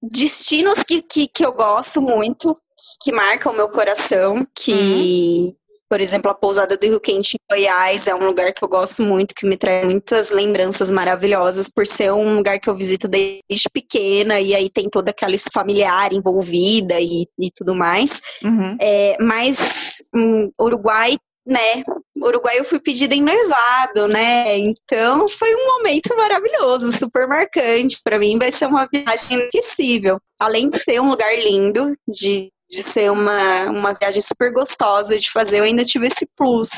destinos 0.03 0.83
que, 0.83 1.03
que, 1.03 1.27
que 1.27 1.45
eu 1.45 1.53
gosto 1.53 2.01
muito, 2.03 2.57
que 3.03 3.11
marcam 3.11 3.53
o 3.53 3.57
meu 3.57 3.69
coração, 3.69 4.47
que, 4.55 5.55
por 5.89 6.01
exemplo, 6.01 6.31
a 6.31 6.35
pousada 6.35 6.77
do 6.77 6.87
Rio 6.87 7.01
Quente 7.01 7.37
em 7.37 7.55
Goiás 7.55 8.07
é 8.07 8.15
um 8.15 8.25
lugar 8.25 8.53
que 8.53 8.63
eu 8.63 8.69
gosto 8.69 9.03
muito, 9.03 9.35
que 9.35 9.47
me 9.47 9.57
traz 9.57 9.85
muitas 9.85 10.31
lembranças 10.31 10.91
maravilhosas, 10.91 11.69
por 11.69 11.87
ser 11.87 12.13
um 12.13 12.37
lugar 12.37 12.61
que 12.61 12.69
eu 12.69 12.77
visito 12.77 13.09
desde 13.09 13.69
pequena, 13.73 14.41
e 14.41 14.55
aí 14.55 14.69
tem 14.71 14.89
toda 14.91 15.11
aquela 15.11 15.35
familiar 15.53 16.13
envolvida 16.13 17.01
e, 17.01 17.27
e 17.39 17.51
tudo 17.55 17.75
mais. 17.75 18.21
Uhum. 18.43 18.77
É, 18.81 19.17
mas 19.21 20.03
hum, 20.15 20.51
Uruguai, 20.61 21.17
né? 21.47 21.83
Uruguai 22.21 22.59
eu 22.59 22.65
fui 22.65 22.79
pedida 22.79 23.15
em 23.15 23.23
noivado, 23.23 24.07
né? 24.07 24.59
Então 24.59 25.27
foi 25.29 25.55
um 25.55 25.67
momento 25.67 26.15
maravilhoso, 26.15 26.93
super 26.93 27.27
marcante. 27.27 28.01
Para 28.05 28.19
mim 28.19 28.39
vai 28.39 28.53
ser 28.53 28.67
uma 28.67 28.87
viagem 28.93 29.39
inesquecível. 29.39 30.21
Além 30.39 30.69
de 30.69 30.79
ser 30.79 31.01
um 31.01 31.09
lugar 31.09 31.35
lindo, 31.37 31.97
de, 32.07 32.51
de 32.69 32.83
ser 32.83 33.11
uma, 33.11 33.65
uma 33.65 33.95
viagem 33.95 34.21
super 34.21 34.53
gostosa 34.53 35.19
de 35.19 35.31
fazer, 35.31 35.59
eu 35.59 35.65
ainda 35.65 35.85
tive 35.85 36.07
esse 36.07 36.29
plus 36.37 36.71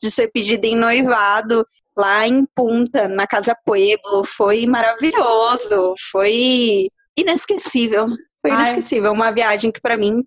de 0.00 0.10
ser 0.10 0.28
pedida 0.28 0.66
em 0.66 0.76
noivado 0.76 1.66
lá 1.96 2.26
em 2.26 2.44
Punta, 2.54 3.08
na 3.08 3.26
Casa 3.26 3.56
Pueblo. 3.64 4.24
Foi 4.24 4.66
maravilhoso, 4.66 5.94
foi 6.10 6.88
inesquecível. 7.16 8.08
Foi 8.42 8.50
Ai. 8.50 8.60
inesquecível, 8.60 9.12
uma 9.12 9.30
viagem 9.30 9.72
que 9.72 9.80
para 9.80 9.96
mim 9.96 10.22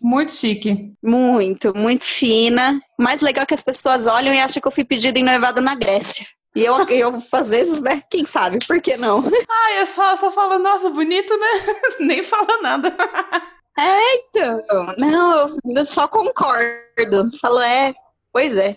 Muito 0.00 0.32
chique. 0.32 0.94
muito, 1.02 1.76
muito 1.76 2.04
fina. 2.04 2.80
Mais 2.98 3.20
legal 3.20 3.46
que 3.46 3.54
as 3.54 3.62
pessoas 3.62 4.06
olham 4.06 4.32
e 4.32 4.38
acham 4.38 4.60
que 4.60 4.68
eu 4.68 4.72
fui 4.72 4.84
pedida 4.84 5.18
em 5.18 5.24
noivado 5.24 5.60
na 5.60 5.74
Grécia. 5.74 6.26
E 6.54 6.64
eu, 6.64 6.76
eu 6.88 7.18
às 7.32 7.50
vezes, 7.50 7.80
né? 7.80 8.02
Quem 8.10 8.24
sabe? 8.24 8.58
Por 8.66 8.80
que 8.80 8.96
não? 8.96 9.24
Ah, 9.48 9.80
eu 9.80 9.86
só, 9.86 10.16
só 10.16 10.30
falo, 10.32 10.58
nossa, 10.58 10.90
bonito, 10.90 11.36
né? 11.36 11.74
Nem 12.00 12.22
fala 12.22 12.62
nada. 12.62 12.94
Então, 13.78 14.60
não, 14.98 15.56
eu 15.74 15.86
só 15.86 16.06
concordo. 16.06 17.30
Falo, 17.40 17.60
é, 17.60 17.94
pois 18.32 18.56
é. 18.56 18.76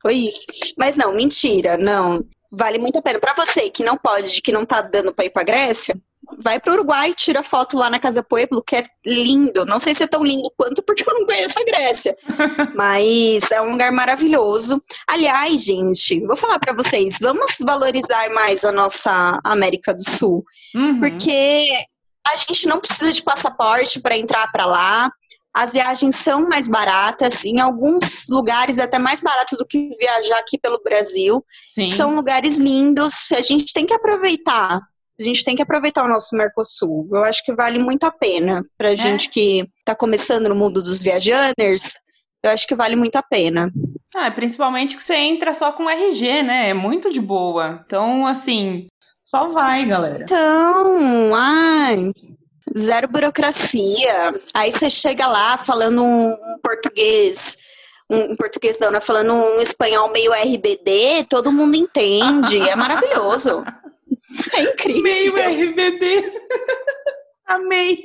Foi 0.00 0.14
isso. 0.14 0.46
Mas 0.78 0.96
não, 0.96 1.12
mentira, 1.14 1.76
não. 1.76 2.24
Vale 2.50 2.78
muito 2.78 2.98
a 2.98 3.02
pena. 3.02 3.20
Pra 3.20 3.34
você 3.34 3.70
que 3.70 3.84
não 3.84 3.96
pode, 3.96 4.40
que 4.42 4.52
não 4.52 4.64
tá 4.66 4.80
dando 4.82 5.12
pra 5.12 5.24
ir 5.24 5.30
pra 5.30 5.44
Grécia, 5.44 5.96
vai 6.42 6.58
pro 6.58 6.72
Uruguai, 6.72 7.12
tira 7.14 7.42
foto 7.42 7.76
lá 7.76 7.88
na 7.88 7.98
Casa 7.98 8.22
Pueblo, 8.22 8.62
que 8.62 8.76
é 8.76 8.84
lindo. 9.04 9.64
Não 9.66 9.78
sei 9.78 9.94
se 9.94 10.02
é 10.02 10.06
tão 10.06 10.24
lindo 10.24 10.50
quanto, 10.56 10.82
porque 10.82 11.08
eu 11.08 11.14
não 11.14 11.26
conheço 11.26 11.58
a 11.58 11.64
Grécia. 11.64 12.16
Mas 12.74 13.50
é 13.50 13.60
um 13.60 13.70
lugar 13.72 13.92
maravilhoso. 13.92 14.82
Aliás, 15.06 15.64
gente, 15.64 16.18
vou 16.26 16.36
falar 16.36 16.58
pra 16.58 16.72
vocês, 16.72 17.18
vamos 17.20 17.58
valorizar 17.60 18.30
mais 18.30 18.64
a 18.64 18.72
nossa 18.72 19.38
América 19.44 19.94
do 19.94 20.08
Sul. 20.08 20.44
Uhum. 20.74 20.98
Porque 20.98 21.68
a 22.32 22.36
gente 22.36 22.66
não 22.66 22.80
precisa 22.80 23.12
de 23.12 23.22
passaporte 23.22 24.00
para 24.00 24.16
entrar 24.16 24.50
para 24.50 24.64
lá. 24.64 25.10
As 25.52 25.72
viagens 25.72 26.14
são 26.16 26.48
mais 26.48 26.68
baratas, 26.68 27.44
em 27.44 27.60
alguns 27.60 28.26
lugares 28.30 28.78
até 28.78 28.98
mais 28.98 29.20
barato 29.20 29.56
do 29.56 29.66
que 29.66 29.90
viajar 29.98 30.38
aqui 30.38 30.56
pelo 30.58 30.80
Brasil. 30.82 31.44
Sim. 31.66 31.86
São 31.86 32.14
lugares 32.14 32.56
lindos, 32.56 33.32
a 33.32 33.40
gente 33.40 33.72
tem 33.72 33.84
que 33.84 33.94
aproveitar. 33.94 34.80
A 35.18 35.22
gente 35.22 35.44
tem 35.44 35.54
que 35.54 35.60
aproveitar 35.60 36.04
o 36.04 36.08
nosso 36.08 36.34
Mercosul. 36.34 37.06
Eu 37.12 37.24
acho 37.24 37.44
que 37.44 37.52
vale 37.52 37.78
muito 37.78 38.04
a 38.04 38.10
pena 38.10 38.64
pra 38.78 38.94
gente 38.94 39.28
que 39.28 39.68
tá 39.84 39.94
começando 39.94 40.48
no 40.48 40.54
mundo 40.54 40.82
dos 40.82 41.02
viajantes. 41.02 41.98
Eu 42.42 42.50
acho 42.50 42.66
que 42.66 42.74
vale 42.74 42.96
muito 42.96 43.16
a 43.16 43.22
pena. 43.22 43.70
Ah, 44.16 44.30
principalmente 44.30 44.96
que 44.96 45.04
você 45.04 45.14
entra 45.14 45.52
só 45.52 45.72
com 45.72 45.90
RG, 45.90 46.42
né? 46.42 46.70
É 46.70 46.74
muito 46.74 47.12
de 47.12 47.20
boa. 47.20 47.82
Então, 47.84 48.26
assim, 48.26 48.88
só 49.30 49.46
vai, 49.46 49.84
galera. 49.84 50.24
Então, 50.24 51.32
ai, 51.36 52.12
zero 52.76 53.06
burocracia. 53.06 54.34
Aí 54.52 54.72
você 54.72 54.90
chega 54.90 55.24
lá 55.28 55.56
falando 55.56 56.02
um 56.02 56.36
português, 56.60 57.56
um, 58.10 58.34
português 58.34 58.76
não, 58.80 58.90
né? 58.90 59.00
Falando 59.00 59.32
um 59.32 59.60
espanhol 59.60 60.10
meio 60.10 60.32
RBD, 60.32 61.26
todo 61.28 61.52
mundo 61.52 61.76
entende. 61.76 62.58
É 62.68 62.74
maravilhoso. 62.74 63.62
É 64.54 64.62
incrível. 64.62 65.02
Meio 65.02 65.34
RBD. 65.34 66.32
Amei. 67.44 67.98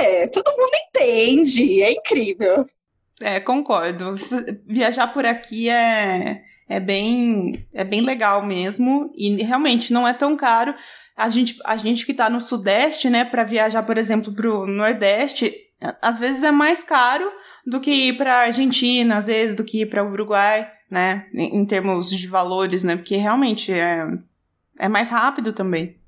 É, 0.00 0.26
todo 0.28 0.50
mundo 0.56 0.72
entende. 0.88 1.82
É 1.82 1.92
incrível. 1.92 2.66
É, 3.20 3.40
concordo. 3.40 4.14
Viajar 4.66 5.12
por 5.12 5.26
aqui 5.26 5.68
é, 5.68 6.42
é, 6.72 6.80
bem, 6.80 7.66
é 7.72 7.84
bem 7.84 8.00
legal 8.00 8.44
mesmo. 8.44 9.12
E 9.14 9.42
realmente 9.42 9.92
não 9.92 10.08
é 10.08 10.12
tão 10.12 10.36
caro. 10.36 10.74
A 11.16 11.28
gente, 11.28 11.58
a 11.64 11.76
gente 11.76 12.06
que 12.06 12.14
tá 12.14 12.30
no 12.30 12.40
Sudeste, 12.40 13.10
né, 13.10 13.24
para 13.24 13.44
viajar, 13.44 13.82
por 13.82 13.98
exemplo, 13.98 14.32
pro 14.32 14.66
Nordeste, 14.66 15.54
às 16.00 16.18
vezes 16.18 16.42
é 16.42 16.50
mais 16.50 16.82
caro 16.82 17.30
do 17.66 17.80
que 17.80 17.90
ir 17.90 18.16
pra 18.16 18.40
Argentina, 18.40 19.18
às 19.18 19.26
vezes, 19.26 19.54
do 19.54 19.64
que 19.64 19.82
ir 19.82 19.86
pra 19.86 20.04
Uruguai, 20.04 20.68
né, 20.90 21.26
em, 21.34 21.58
em 21.58 21.66
termos 21.66 22.10
de 22.10 22.26
valores, 22.26 22.82
né, 22.82 22.96
porque 22.96 23.16
realmente 23.16 23.70
é, 23.72 24.06
é 24.78 24.88
mais 24.88 25.10
rápido 25.10 25.52
também. 25.52 26.00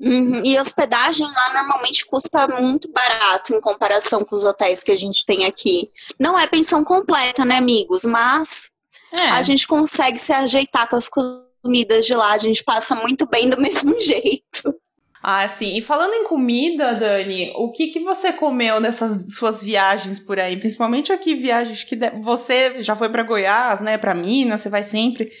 Uhum, 0.00 0.40
E 0.44 0.58
hospedagem 0.58 1.26
lá 1.26 1.52
normalmente 1.52 2.06
custa 2.06 2.46
muito 2.48 2.90
barato 2.90 3.52
em 3.52 3.60
comparação 3.60 4.24
com 4.24 4.34
os 4.34 4.44
hotéis 4.44 4.82
que 4.82 4.92
a 4.92 4.96
gente 4.96 5.26
tem 5.26 5.44
aqui. 5.44 5.90
Não 6.18 6.38
é 6.38 6.46
pensão 6.46 6.84
completa, 6.84 7.44
né, 7.44 7.56
amigos? 7.56 8.04
Mas 8.04 8.70
É, 9.12 9.30
a 9.30 9.42
gente 9.42 9.66
consegue 9.66 10.18
se 10.18 10.32
ajeitar 10.32 10.88
com 10.88 10.96
as 10.96 11.08
comidas 11.08 12.06
de 12.06 12.14
lá, 12.14 12.32
a 12.32 12.38
gente 12.38 12.62
passa 12.62 12.94
muito 12.94 13.26
bem 13.26 13.48
do 13.48 13.58
mesmo 13.60 13.98
jeito. 14.00 14.74
Ah, 15.22 15.46
sim. 15.48 15.76
E 15.76 15.82
falando 15.82 16.14
em 16.14 16.24
comida, 16.24 16.94
Dani, 16.94 17.52
o 17.56 17.72
que, 17.72 17.88
que 17.88 18.00
você 18.00 18.32
comeu 18.32 18.80
nessas 18.80 19.34
suas 19.34 19.62
viagens 19.62 20.20
por 20.20 20.38
aí? 20.38 20.56
Principalmente 20.56 21.12
aqui, 21.12 21.34
viagens 21.34 21.82
que 21.82 21.96
você 22.22 22.82
já 22.82 22.94
foi 22.94 23.08
para 23.08 23.24
Goiás, 23.24 23.80
né? 23.80 23.98
Para 23.98 24.14
Minas, 24.14 24.60
você 24.60 24.68
vai 24.68 24.82
sempre. 24.82 25.32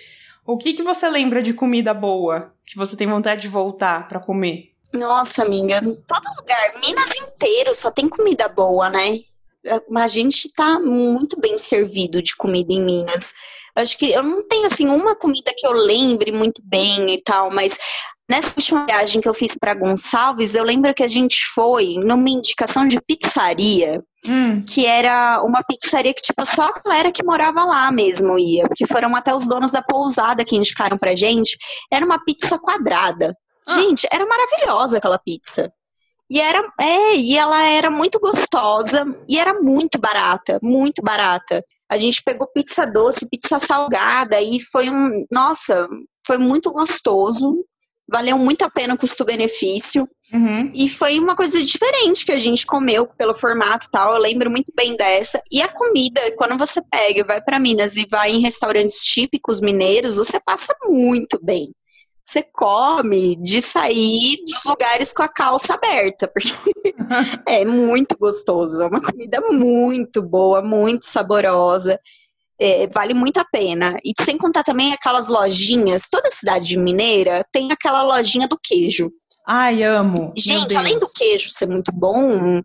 O 0.44 0.58
que, 0.58 0.72
que 0.72 0.82
você 0.82 1.08
lembra 1.08 1.42
de 1.42 1.54
comida 1.54 1.94
boa 1.94 2.52
que 2.66 2.76
você 2.76 2.96
tem 2.96 3.06
vontade 3.06 3.42
de 3.42 3.48
voltar 3.48 4.08
para 4.08 4.18
comer? 4.18 4.72
Nossa, 4.92 5.42
amiga, 5.42 5.80
todo 5.80 6.24
lugar, 6.38 6.80
Minas 6.84 7.14
inteiro 7.16 7.74
só 7.74 7.90
tem 7.90 8.08
comida 8.08 8.48
boa, 8.48 8.88
né? 8.88 9.20
A 9.94 10.08
gente 10.08 10.50
tá 10.52 10.78
muito 10.80 11.38
bem 11.38 11.58
servido 11.58 12.22
de 12.22 12.34
comida 12.34 12.72
em 12.72 12.82
Minas. 12.82 13.34
Acho 13.78 13.98
que 13.98 14.10
eu 14.10 14.22
não 14.22 14.46
tenho 14.46 14.66
assim 14.66 14.88
uma 14.88 15.14
comida 15.14 15.52
que 15.56 15.66
eu 15.66 15.72
lembre 15.72 16.32
muito 16.32 16.60
bem 16.64 17.14
e 17.14 17.22
tal, 17.22 17.50
mas 17.50 17.78
Nessa 18.30 18.52
última 18.54 18.84
viagem 18.84 19.22
que 19.22 19.28
eu 19.28 19.32
fiz 19.32 19.56
para 19.58 19.72
Gonçalves, 19.72 20.54
eu 20.54 20.62
lembro 20.62 20.92
que 20.92 21.02
a 21.02 21.08
gente 21.08 21.38
foi 21.54 21.94
numa 21.94 22.28
indicação 22.28 22.86
de 22.86 23.00
pizzaria, 23.00 24.04
hum. 24.26 24.62
que 24.68 24.84
era 24.84 25.42
uma 25.42 25.62
pizzaria 25.62 26.12
que, 26.12 26.20
tipo, 26.20 26.44
só 26.44 26.64
a 26.64 26.82
galera 26.84 27.10
que 27.10 27.24
morava 27.24 27.64
lá 27.64 27.90
mesmo 27.90 28.38
ia, 28.38 28.68
porque 28.68 28.86
foram 28.86 29.16
até 29.16 29.34
os 29.34 29.46
donos 29.46 29.70
da 29.70 29.80
pousada 29.80 30.44
que 30.44 30.56
indicaram 30.56 30.98
pra 30.98 31.14
gente. 31.14 31.56
Era 31.90 32.04
uma 32.04 32.22
pizza 32.22 32.58
quadrada. 32.58 33.34
Ah. 33.66 33.74
Gente, 33.76 34.06
era 34.12 34.26
maravilhosa 34.26 34.98
aquela 34.98 35.18
pizza. 35.18 35.72
E 36.30 36.40
era, 36.40 36.62
é, 36.78 37.16
e 37.16 37.36
ela 37.36 37.62
era 37.64 37.90
muito 37.90 38.20
gostosa 38.20 39.04
e 39.28 39.38
era 39.38 39.54
muito 39.60 39.98
barata, 39.98 40.58
muito 40.62 41.02
barata. 41.02 41.64
A 41.88 41.96
gente 41.96 42.22
pegou 42.22 42.46
pizza 42.46 42.84
doce, 42.84 43.28
pizza 43.30 43.58
salgada 43.58 44.40
e 44.40 44.60
foi 44.60 44.90
um, 44.90 45.24
nossa, 45.30 45.88
foi 46.26 46.36
muito 46.36 46.70
gostoso 46.70 47.64
valeu 48.08 48.38
muito 48.38 48.62
a 48.62 48.70
pena 48.70 48.94
o 48.94 48.98
custo-benefício. 48.98 50.08
Uhum. 50.32 50.72
E 50.74 50.88
foi 50.88 51.18
uma 51.18 51.36
coisa 51.36 51.62
diferente 51.62 52.24
que 52.24 52.32
a 52.32 52.38
gente 52.38 52.64
comeu 52.64 53.06
pelo 53.06 53.34
formato 53.34 53.86
e 53.86 53.90
tal. 53.90 54.14
Eu 54.14 54.20
lembro 54.20 54.50
muito 54.50 54.72
bem 54.74 54.96
dessa. 54.96 55.42
E 55.52 55.60
a 55.60 55.68
comida, 55.68 56.20
quando 56.36 56.56
você 56.56 56.80
pega, 56.90 57.24
vai 57.24 57.42
para 57.42 57.58
Minas 57.58 57.96
e 57.96 58.06
vai 58.10 58.30
em 58.30 58.40
restaurantes 58.40 59.04
típicos 59.04 59.60
mineiros, 59.60 60.16
você 60.16 60.40
passa 60.40 60.74
muito 60.84 61.38
bem. 61.42 61.70
Você 62.28 62.42
come 62.42 63.36
de 63.36 63.62
sair 63.62 64.36
dos 64.44 64.62
lugares 64.66 65.14
com 65.14 65.22
a 65.22 65.28
calça 65.28 65.72
aberta, 65.72 66.28
porque 66.28 66.52
é 67.48 67.64
muito 67.64 68.18
gostoso. 68.18 68.82
É 68.82 68.86
uma 68.86 69.00
comida 69.00 69.40
muito 69.50 70.20
boa, 70.20 70.60
muito 70.60 71.06
saborosa. 71.06 71.98
É, 72.60 72.86
vale 72.88 73.14
muito 73.14 73.38
a 73.38 73.46
pena. 73.46 73.96
E 74.04 74.12
sem 74.22 74.36
contar 74.36 74.62
também 74.62 74.92
aquelas 74.92 75.26
lojinhas, 75.26 76.02
toda 76.10 76.30
cidade 76.30 76.76
mineira 76.76 77.46
tem 77.50 77.72
aquela 77.72 78.02
lojinha 78.02 78.46
do 78.46 78.60
queijo. 78.62 79.10
Ai, 79.46 79.82
amo. 79.82 80.34
Gente, 80.36 80.76
além 80.76 80.98
do 80.98 81.08
queijo 81.10 81.48
ser 81.50 81.66
muito 81.66 81.90
bom, 81.90 82.60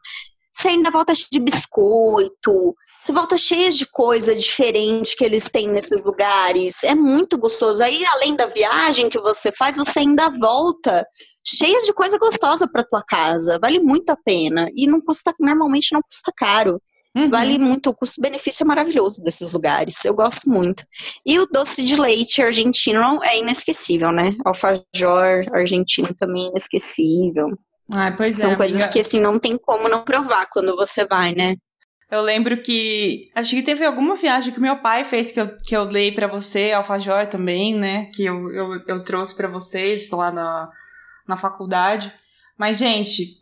você 0.51 0.67
ainda 0.67 0.91
volta 0.91 1.13
de 1.13 1.39
biscoito, 1.39 2.75
você 3.03 3.11
volta 3.11 3.37
cheia 3.37 3.69
de 3.69 3.85
coisa 3.85 4.33
diferente 4.33 5.17
que 5.17 5.25
eles 5.25 5.49
têm 5.49 5.67
nesses 5.67 6.05
lugares. 6.05 6.85
É 6.85 6.95
muito 6.95 7.37
gostoso. 7.37 7.83
Aí, 7.83 8.01
além 8.05 8.33
da 8.33 8.45
viagem 8.45 9.09
que 9.09 9.19
você 9.19 9.51
faz, 9.51 9.75
você 9.75 9.99
ainda 9.99 10.29
volta 10.29 11.05
cheia 11.45 11.79
de 11.81 11.91
coisa 11.91 12.17
gostosa 12.17 12.65
para 12.65 12.81
tua 12.81 13.03
casa. 13.03 13.59
Vale 13.59 13.79
muito 13.79 14.09
a 14.09 14.15
pena. 14.15 14.69
E 14.73 14.87
não 14.87 15.01
custa, 15.01 15.35
normalmente 15.37 15.91
não 15.91 16.01
custa 16.01 16.31
caro. 16.33 16.81
Uhum. 17.13 17.29
Vale 17.29 17.59
muito, 17.59 17.89
o 17.89 17.93
custo-benefício 17.93 18.63
é 18.63 18.67
maravilhoso 18.67 19.21
desses 19.21 19.51
lugares. 19.51 20.05
Eu 20.05 20.15
gosto 20.15 20.49
muito. 20.49 20.85
E 21.25 21.37
o 21.37 21.45
doce 21.45 21.83
de 21.83 21.99
leite 21.99 22.41
argentino 22.41 23.21
é 23.21 23.37
inesquecível, 23.37 24.13
né? 24.13 24.33
Alfajor 24.45 25.43
argentino 25.51 26.13
também 26.17 26.45
é 26.45 26.49
inesquecível. 26.51 27.49
Ah, 27.91 28.13
pois 28.15 28.37
São 28.37 28.51
é, 28.51 28.55
coisas 28.55 28.77
amiga. 28.77 28.93
que 28.93 29.01
assim 29.01 29.19
não 29.19 29.37
tem 29.37 29.57
como 29.57 29.89
não 29.89 30.05
provar 30.05 30.47
quando 30.49 30.73
você 30.77 31.05
vai, 31.05 31.33
né? 31.33 31.57
Eu 32.13 32.21
lembro 32.21 32.61
que. 32.61 33.31
Acho 33.33 33.55
que 33.55 33.63
teve 33.63 33.83
alguma 33.83 34.13
viagem 34.15 34.53
que 34.53 34.59
meu 34.59 34.77
pai 34.77 35.03
fez 35.03 35.31
que 35.31 35.41
eu, 35.41 35.57
que 35.57 35.75
eu 35.75 35.83
dei 35.87 36.11
para 36.11 36.27
você, 36.27 36.71
Alfajor 36.71 37.25
também, 37.25 37.73
né? 37.73 38.11
Que 38.13 38.23
eu, 38.23 38.51
eu, 38.51 38.79
eu 38.87 39.03
trouxe 39.03 39.35
para 39.35 39.47
vocês 39.47 40.11
lá 40.11 40.31
na, 40.31 40.69
na 41.27 41.35
faculdade. 41.35 42.13
Mas, 42.55 42.77
gente. 42.77 43.41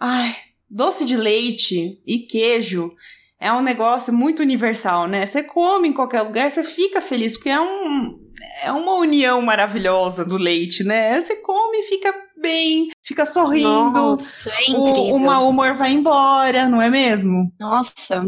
Ai, 0.00 0.34
doce 0.70 1.04
de 1.04 1.18
leite 1.18 2.00
e 2.06 2.20
queijo 2.20 2.90
é 3.38 3.52
um 3.52 3.60
negócio 3.60 4.10
muito 4.10 4.40
universal, 4.40 5.06
né? 5.06 5.26
Você 5.26 5.42
come 5.42 5.88
em 5.88 5.92
qualquer 5.92 6.22
lugar, 6.22 6.50
você 6.50 6.64
fica 6.64 7.02
feliz, 7.02 7.34
porque 7.34 7.50
é, 7.50 7.60
um, 7.60 8.16
é 8.62 8.72
uma 8.72 8.94
união 8.94 9.42
maravilhosa 9.42 10.24
do 10.24 10.38
leite, 10.38 10.82
né? 10.82 11.20
Você 11.20 11.36
come 11.36 11.76
e 11.76 11.82
fica 11.82 12.14
bem, 12.40 12.90
fica 13.04 13.26
sorrindo. 13.26 13.90
Nossa, 13.90 14.50
é. 14.50 14.72
O, 14.72 15.14
o 15.14 15.18
mau 15.18 15.48
humor 15.48 15.74
vai 15.74 15.92
embora, 15.92 16.68
não 16.68 16.80
é 16.80 16.90
mesmo? 16.90 17.52
Nossa, 17.60 18.26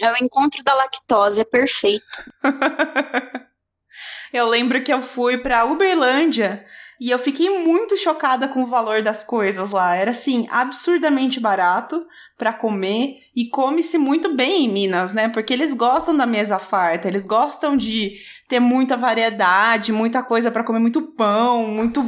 é 0.00 0.12
o 0.12 0.16
encontro 0.24 0.62
da 0.64 0.74
lactose, 0.74 1.40
é 1.40 1.44
perfeito. 1.44 2.04
eu 4.32 4.46
lembro 4.48 4.82
que 4.82 4.92
eu 4.92 5.02
fui 5.02 5.38
pra 5.38 5.64
Uberlândia 5.64 6.64
e 7.00 7.10
eu 7.10 7.18
fiquei 7.18 7.58
muito 7.58 7.96
chocada 7.96 8.46
com 8.46 8.62
o 8.62 8.66
valor 8.66 9.02
das 9.02 9.24
coisas 9.24 9.70
lá. 9.70 9.96
Era 9.96 10.12
assim, 10.12 10.46
absurdamente 10.50 11.40
barato 11.40 12.06
para 12.38 12.52
comer 12.52 13.16
e 13.34 13.48
come-se 13.48 13.98
muito 13.98 14.34
bem 14.34 14.64
em 14.64 14.68
Minas, 14.68 15.12
né? 15.12 15.28
Porque 15.28 15.52
eles 15.52 15.74
gostam 15.74 16.16
da 16.16 16.26
mesa 16.26 16.58
farta, 16.58 17.08
eles 17.08 17.26
gostam 17.26 17.76
de 17.76 18.16
ter 18.48 18.60
muita 18.60 18.96
variedade, 18.96 19.92
muita 19.92 20.22
coisa 20.22 20.50
para 20.50 20.64
comer, 20.64 20.78
muito 20.78 21.02
pão, 21.12 21.66
muito 21.66 22.00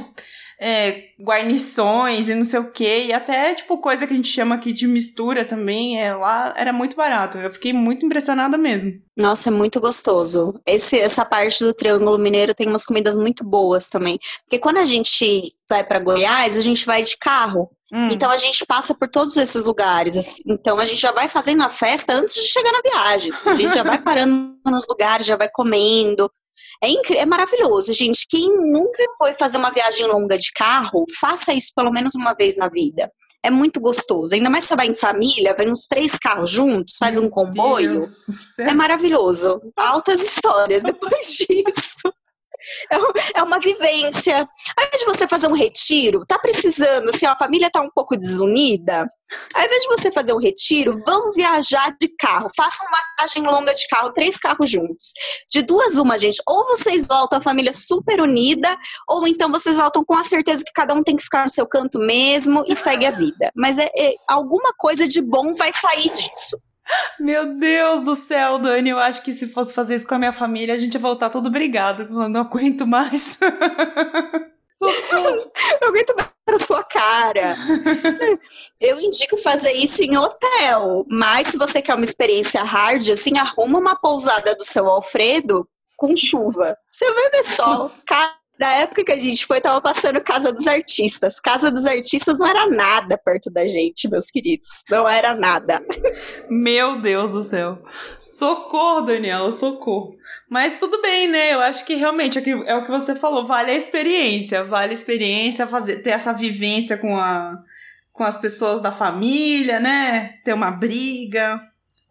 é, 0.66 1.08
guarnições 1.20 2.30
e 2.30 2.34
não 2.34 2.44
sei 2.44 2.58
o 2.58 2.72
que, 2.72 3.04
e 3.04 3.12
até, 3.12 3.54
tipo, 3.54 3.76
coisa 3.76 4.06
que 4.06 4.14
a 4.14 4.16
gente 4.16 4.28
chama 4.28 4.54
aqui 4.54 4.72
de 4.72 4.86
mistura 4.86 5.44
também, 5.44 6.00
é, 6.00 6.14
lá 6.14 6.54
era 6.56 6.72
muito 6.72 6.96
barato. 6.96 7.36
Eu 7.36 7.52
fiquei 7.52 7.74
muito 7.74 8.06
impressionada 8.06 8.56
mesmo. 8.56 8.94
Nossa, 9.14 9.50
é 9.50 9.52
muito 9.52 9.78
gostoso. 9.78 10.58
Esse, 10.66 10.98
essa 10.98 11.22
parte 11.22 11.62
do 11.62 11.74
Triângulo 11.74 12.18
Mineiro 12.18 12.54
tem 12.54 12.66
umas 12.66 12.86
comidas 12.86 13.14
muito 13.14 13.44
boas 13.44 13.90
também. 13.90 14.18
Porque 14.44 14.58
quando 14.58 14.78
a 14.78 14.86
gente 14.86 15.54
vai 15.68 15.84
para 15.84 16.00
Goiás, 16.00 16.56
a 16.56 16.62
gente 16.62 16.86
vai 16.86 17.02
de 17.02 17.18
carro. 17.18 17.70
Hum. 17.92 18.08
Então 18.10 18.30
a 18.30 18.38
gente 18.38 18.64
passa 18.64 18.94
por 18.94 19.06
todos 19.06 19.36
esses 19.36 19.64
lugares. 19.64 20.16
Assim. 20.16 20.42
Então 20.46 20.78
a 20.78 20.86
gente 20.86 21.00
já 21.00 21.12
vai 21.12 21.28
fazendo 21.28 21.62
a 21.62 21.68
festa 21.68 22.14
antes 22.14 22.34
de 22.34 22.48
chegar 22.48 22.72
na 22.72 22.80
viagem. 22.80 23.32
A 23.44 23.54
gente 23.54 23.74
já 23.74 23.82
vai 23.82 24.00
parando 24.00 24.56
nos 24.64 24.88
lugares, 24.88 25.26
já 25.26 25.36
vai 25.36 25.50
comendo. 25.52 26.30
É, 26.82 26.88
incrível, 26.88 27.22
é 27.22 27.26
maravilhoso, 27.26 27.92
gente. 27.92 28.26
Quem 28.28 28.48
nunca 28.48 29.02
foi 29.18 29.34
fazer 29.34 29.58
uma 29.58 29.70
viagem 29.70 30.06
longa 30.06 30.36
de 30.38 30.50
carro, 30.52 31.04
faça 31.20 31.52
isso 31.52 31.72
pelo 31.74 31.90
menos 31.90 32.14
uma 32.14 32.34
vez 32.34 32.56
na 32.56 32.68
vida. 32.68 33.10
É 33.42 33.50
muito 33.50 33.78
gostoso. 33.78 34.34
Ainda 34.34 34.48
mais 34.48 34.64
se 34.64 34.68
você 34.68 34.76
vai 34.76 34.86
em 34.86 34.94
família, 34.94 35.54
vem 35.54 35.70
uns 35.70 35.86
três 35.86 36.18
carros 36.18 36.50
juntos, 36.50 36.96
faz 36.98 37.18
um 37.18 37.28
comboio. 37.28 38.00
É 38.58 38.72
maravilhoso. 38.72 39.60
Altas 39.76 40.22
histórias 40.22 40.82
depois 40.82 41.26
disso. 41.36 42.12
É, 42.90 43.40
é 43.40 43.42
uma 43.42 43.58
vivência. 43.58 44.48
Ao 44.76 44.86
invés 44.86 45.00
de 45.00 45.04
você 45.04 45.28
fazer 45.28 45.48
um 45.48 45.54
retiro, 45.54 46.24
tá 46.26 46.38
precisando, 46.38 47.08
assim, 47.08 47.26
a 47.26 47.36
família 47.36 47.70
tá 47.70 47.80
um 47.80 47.90
pouco 47.90 48.16
desunida. 48.16 49.08
Ao 49.54 49.64
invés 49.64 49.82
de 49.82 49.88
você 49.88 50.12
fazer 50.12 50.32
um 50.32 50.38
retiro, 50.38 51.02
vamos 51.04 51.34
viajar 51.34 51.96
de 52.00 52.08
carro. 52.08 52.50
Faça 52.56 52.84
uma 52.84 52.98
viagem 53.18 53.42
longa 53.42 53.72
de 53.72 53.86
carro, 53.88 54.12
três 54.12 54.38
carros 54.38 54.70
juntos. 54.70 55.12
De 55.50 55.62
duas, 55.62 55.96
uma, 55.96 56.18
gente. 56.18 56.40
Ou 56.46 56.66
vocês 56.66 57.06
voltam 57.06 57.38
a 57.38 57.42
família 57.42 57.72
super 57.72 58.20
unida, 58.20 58.76
ou 59.08 59.26
então 59.26 59.50
vocês 59.50 59.78
voltam 59.78 60.04
com 60.04 60.14
a 60.14 60.24
certeza 60.24 60.64
que 60.64 60.72
cada 60.72 60.94
um 60.94 61.02
tem 61.02 61.16
que 61.16 61.24
ficar 61.24 61.42
no 61.42 61.48
seu 61.48 61.66
canto 61.66 61.98
mesmo 61.98 62.64
e 62.66 62.76
segue 62.76 63.06
a 63.06 63.10
vida. 63.10 63.50
Mas 63.54 63.78
é, 63.78 63.90
é 63.96 64.14
alguma 64.28 64.72
coisa 64.76 65.06
de 65.08 65.20
bom 65.20 65.54
vai 65.54 65.72
sair 65.72 66.10
disso. 66.10 66.58
Meu 67.18 67.54
Deus 67.54 68.02
do 68.02 68.14
céu, 68.14 68.58
Dani, 68.58 68.90
eu 68.90 68.98
acho 68.98 69.22
que 69.22 69.32
se 69.32 69.48
fosse 69.48 69.72
fazer 69.72 69.94
isso 69.94 70.06
com 70.06 70.14
a 70.14 70.18
minha 70.18 70.32
família, 70.32 70.74
a 70.74 70.76
gente 70.76 70.94
ia 70.94 71.00
voltar 71.00 71.30
todo 71.30 71.50
brigado. 71.50 72.02
Eu 72.02 72.28
não 72.28 72.40
aguento 72.40 72.86
mais. 72.86 73.38
Socorro. 74.70 75.50
Eu 75.80 75.88
aguento 75.88 76.14
mais 76.16 76.28
pra 76.44 76.58
sua 76.58 76.84
cara. 76.84 77.56
Eu 78.80 79.00
indico 79.00 79.36
fazer 79.38 79.72
isso 79.72 80.02
em 80.02 80.16
hotel, 80.16 81.06
mas 81.08 81.48
se 81.48 81.56
você 81.56 81.80
quer 81.80 81.94
uma 81.94 82.04
experiência 82.04 82.62
hard, 82.62 83.08
assim, 83.10 83.38
arruma 83.38 83.78
uma 83.78 83.96
pousada 83.96 84.54
do 84.54 84.64
seu 84.64 84.88
Alfredo 84.88 85.66
com 85.96 86.14
chuva. 86.14 86.76
Você 86.90 87.10
vai 87.12 87.30
ver 87.30 87.44
sol, 87.44 87.90
cara 88.06 88.43
na 88.58 88.72
época 88.74 89.04
que 89.04 89.12
a 89.12 89.18
gente 89.18 89.44
foi, 89.46 89.60
tava 89.60 89.80
passando 89.80 90.20
Casa 90.20 90.52
dos 90.52 90.66
Artistas. 90.66 91.40
Casa 91.40 91.70
dos 91.70 91.84
Artistas 91.84 92.38
não 92.38 92.46
era 92.46 92.68
nada 92.68 93.18
perto 93.18 93.50
da 93.50 93.66
gente, 93.66 94.08
meus 94.08 94.30
queridos. 94.30 94.84
Não 94.88 95.08
era 95.08 95.34
nada. 95.34 95.82
Meu 96.48 97.00
Deus 97.00 97.32
do 97.32 97.42
céu. 97.42 97.82
Socorro, 98.18 99.02
Daniela, 99.02 99.50
socorro. 99.50 100.16
Mas 100.48 100.78
tudo 100.78 101.02
bem, 101.02 101.28
né? 101.28 101.54
Eu 101.54 101.60
acho 101.60 101.84
que 101.84 101.94
realmente 101.94 102.38
é, 102.38 102.50
é 102.50 102.74
o 102.76 102.84
que 102.84 102.90
você 102.90 103.14
falou. 103.14 103.46
Vale 103.46 103.72
a 103.72 103.76
experiência. 103.76 104.62
Vale 104.62 104.92
a 104.92 104.94
experiência, 104.94 105.66
fazer, 105.66 105.96
ter 105.96 106.10
essa 106.10 106.32
vivência 106.32 106.96
com, 106.96 107.18
a, 107.18 107.58
com 108.12 108.22
as 108.22 108.38
pessoas 108.38 108.80
da 108.80 108.92
família, 108.92 109.80
né? 109.80 110.30
Ter 110.44 110.54
uma 110.54 110.70
briga 110.70 111.60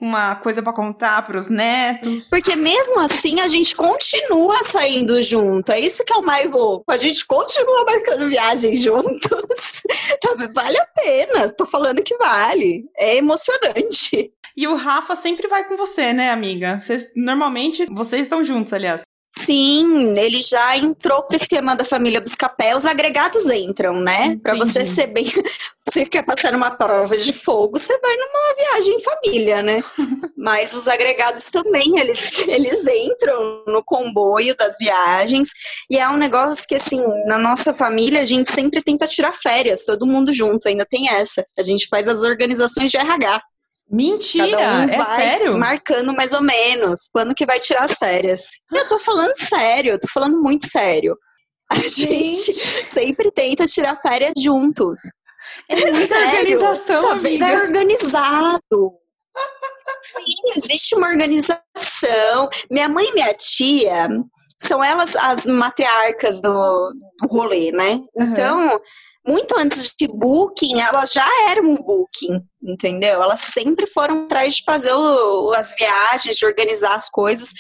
uma 0.04 0.36
coisa 0.36 0.62
para 0.62 0.74
contar 0.74 1.26
para 1.26 1.40
os 1.40 1.48
netos. 1.48 2.28
Porque 2.30 2.58
mesmo 2.58 3.00
assim 3.00 3.40
a 3.40 3.48
gente 3.48 3.74
continua 3.74 4.62
saindo 4.62 5.22
junto. 5.22 5.72
É 5.72 5.80
isso 5.80 6.04
que 6.04 6.12
é 6.12 6.18
o 6.18 6.22
mais 6.22 6.52
louco. 6.52 6.84
A 6.92 6.98
gente 6.98 7.26
continua 7.26 7.86
marcando 7.86 8.28
viagem 8.28 8.74
juntos. 8.74 9.82
vale 10.54 10.78
a 10.78 10.86
pena. 10.88 11.48
Tô 11.50 11.66
falando 11.66 12.04
que 12.04 12.18
vale. 12.18 12.84
É 12.98 13.16
emocionante. 13.16 14.30
E 14.58 14.68
o 14.68 14.76
Rafa 14.76 15.16
sempre 15.16 15.48
vai 15.48 15.66
com 15.66 15.78
você, 15.78 16.12
né, 16.12 16.32
amiga? 16.32 16.82
Vocês, 16.82 17.12
normalmente 17.16 17.86
vocês 17.86 18.24
estão 18.24 18.44
juntos, 18.44 18.74
aliás. 18.74 19.04
Sim, 19.36 20.14
ele 20.16 20.42
já 20.42 20.78
entrou 20.78 21.24
pro 21.24 21.36
esquema 21.36 21.76
da 21.76 21.84
família 21.84 22.22
Buscapé. 22.22 22.76
Os 22.76 22.86
agregados 22.86 23.50
entram, 23.50 24.00
né? 24.00 24.38
Para 24.38 24.56
você 24.56 24.86
ser 24.86 25.08
bem. 25.08 25.26
Você 25.86 26.06
quer 26.06 26.24
passar 26.24 26.54
numa 26.54 26.72
prova 26.72 27.16
de 27.16 27.34
fogo, 27.34 27.78
você 27.78 28.00
vai 28.00 28.16
numa 28.16 28.56
viagem 28.56 28.96
em 28.96 29.04
família, 29.04 29.62
né? 29.62 29.84
Mas 30.38 30.74
os 30.74 30.88
agregados 30.88 31.50
também, 31.50 32.00
eles, 32.00 32.40
eles 32.48 32.88
entram 32.88 33.66
no 33.68 33.84
comboio 33.84 34.56
das 34.56 34.78
viagens. 34.80 35.50
E 35.92 36.00
é 36.00 36.08
um 36.08 36.16
negócio 36.16 36.66
que, 36.66 36.76
assim, 36.76 37.04
na 37.26 37.38
nossa 37.38 37.74
família, 37.74 38.22
a 38.22 38.26
gente 38.26 38.50
sempre 38.50 38.82
tenta 38.82 39.06
tirar 39.06 39.34
férias, 39.34 39.84
todo 39.84 40.08
mundo 40.08 40.34
junto, 40.34 40.70
ainda 40.70 40.86
tem 40.86 41.10
essa. 41.10 41.46
A 41.60 41.62
gente 41.62 41.88
faz 41.90 42.08
as 42.08 42.24
organizações 42.24 42.90
de 42.90 42.98
RH. 42.98 43.42
Mentira, 43.90 44.58
um 44.58 44.90
é 44.90 45.06
sério? 45.06 45.58
Marcando 45.58 46.14
mais 46.14 46.34
ou 46.34 46.42
menos 46.42 47.10
quando 47.12 47.36
que 47.36 47.46
vai 47.46 47.60
tirar 47.60 47.84
as 47.84 47.94
férias. 47.94 48.48
Eu 48.74 48.88
tô 48.88 49.00
falando 49.00 49.36
sério, 49.36 49.92
eu 49.92 50.00
tô 50.00 50.08
falando 50.12 50.42
muito 50.42 50.68
sério. 50.68 51.18
A 51.70 51.76
gente, 51.76 52.34
gente 52.34 52.54
sempre 52.88 53.32
tenta 53.32 53.66
tirar 53.66 54.00
férias 54.02 54.34
juntos. 54.40 55.00
É, 55.70 55.76
organização, 55.76 57.02
tá 57.02 57.14
amiga. 57.14 57.48
É 57.48 57.62
organizado. 57.62 58.94
Sim, 60.04 60.58
existe 60.58 60.96
uma 60.96 61.08
organização. 61.08 62.50
Minha 62.70 62.90
mãe 62.90 63.08
e 63.08 63.14
minha 63.14 63.34
tia 63.34 64.08
são 64.60 64.84
elas 64.84 65.16
as 65.16 65.46
matriarcas 65.46 66.42
do, 66.42 66.90
do 67.20 67.28
rolê, 67.28 67.72
né? 67.72 68.00
Uhum. 68.16 68.24
Então, 68.24 68.82
muito 69.26 69.58
antes 69.58 69.94
de 69.98 70.08
booking, 70.08 70.80
elas 70.80 71.14
já 71.14 71.26
eram 71.50 71.72
um 71.72 71.76
booking, 71.76 72.42
entendeu? 72.62 73.24
Elas 73.24 73.40
sempre 73.40 73.88
foram 73.88 74.26
atrás 74.26 74.56
de 74.56 74.64
fazer 74.64 74.94
o, 74.94 75.52
as 75.56 75.74
viagens, 75.78 76.36
de 76.36 76.46
organizar 76.46 76.96
as 76.96 77.10
coisas. 77.10 77.52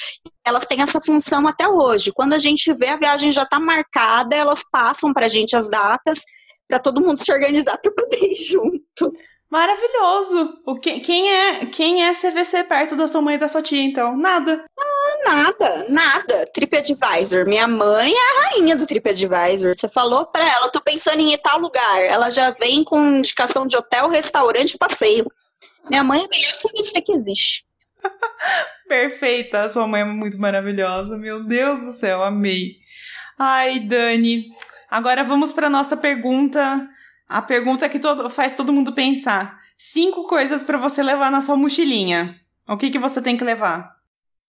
Elas 0.45 0.65
têm 0.65 0.81
essa 0.81 1.01
função 1.01 1.47
até 1.47 1.67
hoje. 1.67 2.11
Quando 2.11 2.33
a 2.33 2.39
gente 2.39 2.73
vê 2.73 2.87
a 2.89 2.97
viagem 2.97 3.31
já 3.31 3.43
está 3.43 3.59
marcada, 3.59 4.35
elas 4.35 4.69
passam 4.69 5.13
para 5.13 5.25
a 5.25 5.29
gente 5.29 5.55
as 5.55 5.69
datas 5.69 6.23
para 6.67 6.79
todo 6.79 7.01
mundo 7.01 7.17
se 7.17 7.31
organizar 7.31 7.77
para 7.77 7.91
poder 7.91 8.23
ir 8.23 8.35
junto. 8.35 9.13
Maravilhoso! 9.49 10.61
O 10.65 10.79
que, 10.79 10.99
quem 10.99 11.29
é 11.29 11.65
quem 11.67 12.03
é 12.03 12.13
CVC 12.13 12.63
perto 12.63 12.95
da 12.95 13.07
sua 13.07 13.21
mãe 13.21 13.35
e 13.35 13.37
da 13.37 13.47
sua 13.47 13.61
tia, 13.61 13.83
então? 13.83 14.17
Nada. 14.17 14.65
Ah, 14.77 14.92
nada, 15.25 15.85
nada. 15.89 16.45
TripAdvisor. 16.53 17.45
Minha 17.45 17.67
mãe 17.67 18.11
é 18.11 18.15
a 18.15 18.41
rainha 18.41 18.75
do 18.75 18.85
TripAdvisor. 18.85 19.73
Você 19.75 19.87
falou 19.87 20.25
para 20.25 20.47
ela, 20.47 20.69
tô 20.69 20.81
pensando 20.81 21.19
em 21.19 21.33
ir 21.33 21.37
tal 21.37 21.59
lugar. 21.59 22.01
Ela 22.01 22.29
já 22.29 22.51
vem 22.51 22.83
com 22.83 23.17
indicação 23.17 23.65
de 23.65 23.77
hotel, 23.77 24.09
restaurante, 24.09 24.77
passeio. 24.77 25.25
Minha 25.89 26.03
mãe 26.03 26.21
é 26.21 26.25
a 26.25 26.29
melhor 26.29 26.51
CVC 26.51 27.01
que 27.01 27.11
existe. 27.11 27.65
Perfeita, 28.87 29.67
sua 29.69 29.87
mãe 29.87 30.01
é 30.01 30.05
muito 30.05 30.37
maravilhosa. 30.39 31.17
Meu 31.17 31.43
Deus 31.43 31.79
do 31.79 31.91
céu, 31.93 32.23
amei. 32.23 32.77
Ai, 33.37 33.79
Dani. 33.79 34.45
Agora 34.89 35.23
vamos 35.23 35.51
para 35.51 35.69
nossa 35.69 35.97
pergunta 35.97 36.89
a 37.27 37.41
pergunta 37.41 37.89
que 37.89 37.99
todo, 37.99 38.29
faz 38.29 38.53
todo 38.53 38.71
mundo 38.71 38.93
pensar. 38.93 39.59
Cinco 39.75 40.27
coisas 40.27 40.63
para 40.63 40.77
você 40.77 41.01
levar 41.01 41.31
na 41.31 41.41
sua 41.41 41.55
mochilinha. 41.55 42.39
O 42.67 42.77
que, 42.77 42.91
que 42.91 42.99
você 42.99 43.21
tem 43.21 43.35
que 43.35 43.43
levar? 43.43 43.92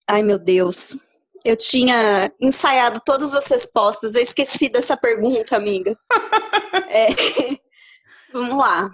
Ai, 0.07 0.23
meu 0.23 0.37
Deus. 0.37 0.97
Eu 1.43 1.55
tinha 1.55 2.31
ensaiado 2.39 3.01
todas 3.05 3.33
as 3.33 3.47
respostas. 3.47 4.15
Eu 4.15 4.21
esqueci 4.21 4.69
dessa 4.69 4.97
pergunta, 4.97 5.55
amiga. 5.55 5.97
é, 6.89 7.07
vamos 8.33 8.57
lá. 8.57 8.89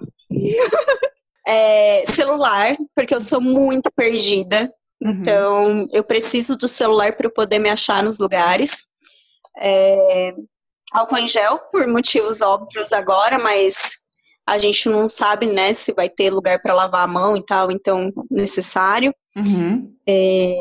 É, 1.45 2.03
celular, 2.05 2.75
porque 2.95 3.15
eu 3.15 3.21
sou 3.21 3.41
muito 3.41 3.89
perdida. 3.95 4.73
Uhum. 5.01 5.11
Então, 5.11 5.87
eu 5.91 6.03
preciso 6.03 6.57
do 6.57 6.67
celular 6.67 7.13
para 7.13 7.27
eu 7.27 7.31
poder 7.31 7.59
me 7.59 7.69
achar 7.69 8.03
nos 8.03 8.19
lugares. 8.19 8.85
É, 9.57 10.33
álcool 10.91 11.17
em 11.17 11.27
gel, 11.27 11.59
por 11.71 11.87
motivos 11.87 12.41
óbvios 12.41 12.93
agora, 12.93 13.39
mas 13.39 14.01
a 14.45 14.57
gente 14.57 14.89
não 14.89 15.07
sabe, 15.07 15.45
né, 15.47 15.71
se 15.73 15.93
vai 15.93 16.09
ter 16.09 16.29
lugar 16.29 16.61
para 16.61 16.73
lavar 16.73 17.03
a 17.03 17.07
mão 17.07 17.37
e 17.37 17.45
tal, 17.45 17.71
então 17.71 18.11
necessário. 18.29 19.13
Uhum. 19.35 19.95
É, 20.07 20.55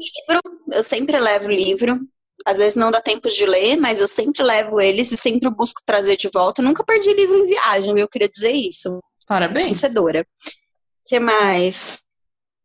livro, 0.00 0.60
eu 0.72 0.82
sempre 0.82 1.18
levo 1.18 1.48
livro. 1.48 2.00
Às 2.46 2.58
vezes 2.58 2.76
não 2.76 2.90
dá 2.90 3.00
tempo 3.00 3.28
de 3.28 3.44
ler, 3.44 3.76
mas 3.76 4.00
eu 4.00 4.08
sempre 4.08 4.42
levo 4.42 4.80
eles 4.80 5.12
e 5.12 5.16
sempre 5.16 5.50
busco 5.50 5.82
trazer 5.84 6.16
de 6.16 6.30
volta. 6.32 6.62
Eu 6.62 6.66
nunca 6.66 6.84
perdi 6.84 7.12
livro 7.12 7.38
em 7.38 7.46
viagem, 7.46 7.98
eu 7.98 8.08
queria 8.08 8.28
dizer 8.28 8.52
isso. 8.52 8.98
Parabéns. 9.26 9.66
Vencedora. 9.66 10.22
O 10.22 11.08
que 11.08 11.20
mais? 11.20 12.02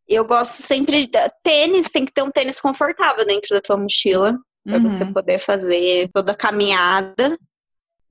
Eu 0.07 0.25
gosto 0.25 0.61
sempre 0.61 1.05
de 1.05 1.19
tênis, 1.43 1.89
tem 1.89 2.05
que 2.05 2.13
ter 2.13 2.21
um 2.21 2.31
tênis 2.31 2.59
confortável 2.59 3.25
dentro 3.25 3.49
da 3.53 3.61
tua 3.61 3.75
mochila 3.75 4.37
para 4.63 4.77
uhum. 4.77 4.87
você 4.87 5.05
poder 5.05 5.39
fazer 5.39 6.09
toda 6.13 6.31
a 6.31 6.35
caminhada. 6.35 7.37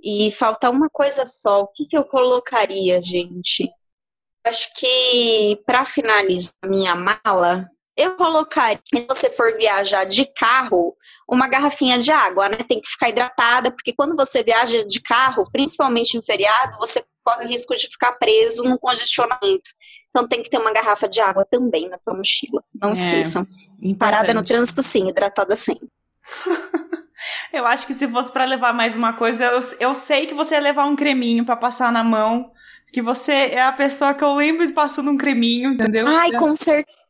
E 0.02 0.30
falta 0.32 0.68
uma 0.68 0.88
coisa 0.90 1.24
só. 1.24 1.62
O 1.62 1.68
que, 1.68 1.86
que 1.86 1.96
eu 1.96 2.04
colocaria, 2.04 3.00
gente? 3.00 3.70
Acho 4.44 4.68
que 4.74 5.62
para 5.64 5.86
finalizar 5.86 6.52
minha 6.66 6.94
mala, 6.94 7.66
eu 7.96 8.16
colocaria, 8.16 8.80
se 8.84 9.06
você 9.06 9.30
for 9.30 9.56
viajar 9.56 10.04
de 10.04 10.24
carro, 10.26 10.96
uma 11.28 11.46
garrafinha 11.46 11.98
de 11.98 12.10
água, 12.10 12.48
né? 12.48 12.56
Tem 12.56 12.80
que 12.80 12.88
ficar 12.88 13.08
hidratada, 13.08 13.70
porque 13.70 13.92
quando 13.92 14.16
você 14.16 14.42
viaja 14.42 14.84
de 14.84 15.00
carro, 15.00 15.48
principalmente 15.52 16.16
em 16.16 16.22
feriado, 16.22 16.76
você 16.78 17.04
corre 17.22 17.46
o 17.46 17.48
risco 17.48 17.74
de 17.74 17.86
ficar 17.86 18.12
preso 18.12 18.64
no 18.64 18.78
congestionamento. 18.78 19.70
Então 20.10 20.26
tem 20.26 20.42
que 20.42 20.50
ter 20.50 20.58
uma 20.58 20.72
garrafa 20.72 21.08
de 21.08 21.20
água 21.20 21.46
também 21.48 21.88
na 21.88 21.96
tua 21.98 22.14
mochila. 22.14 22.62
Não 22.74 22.90
é, 22.90 22.92
esqueçam. 22.92 23.42
Importante. 23.78 23.98
Parada 23.98 24.34
no 24.34 24.42
trânsito, 24.42 24.82
sim, 24.82 25.08
hidratada 25.08 25.54
sempre. 25.54 25.88
eu 27.52 27.64
acho 27.64 27.86
que 27.86 27.94
se 27.94 28.08
fosse 28.08 28.32
para 28.32 28.44
levar 28.44 28.74
mais 28.74 28.96
uma 28.96 29.12
coisa, 29.12 29.44
eu, 29.44 29.60
eu 29.78 29.94
sei 29.94 30.26
que 30.26 30.34
você 30.34 30.54
ia 30.54 30.60
levar 30.60 30.84
um 30.84 30.96
creminho 30.96 31.44
para 31.44 31.56
passar 31.56 31.92
na 31.92 32.02
mão. 32.02 32.50
Que 32.92 33.02
você 33.02 33.32
é 33.32 33.62
a 33.62 33.72
pessoa 33.72 34.14
que 34.14 34.22
eu 34.22 34.34
lembro 34.36 34.64
de 34.64 34.72
passando 34.72 35.10
um 35.10 35.16
creminho, 35.16 35.72
entendeu? 35.72 36.06
Ai, 36.06 36.30
com 36.32 36.54
certeza 36.54 37.03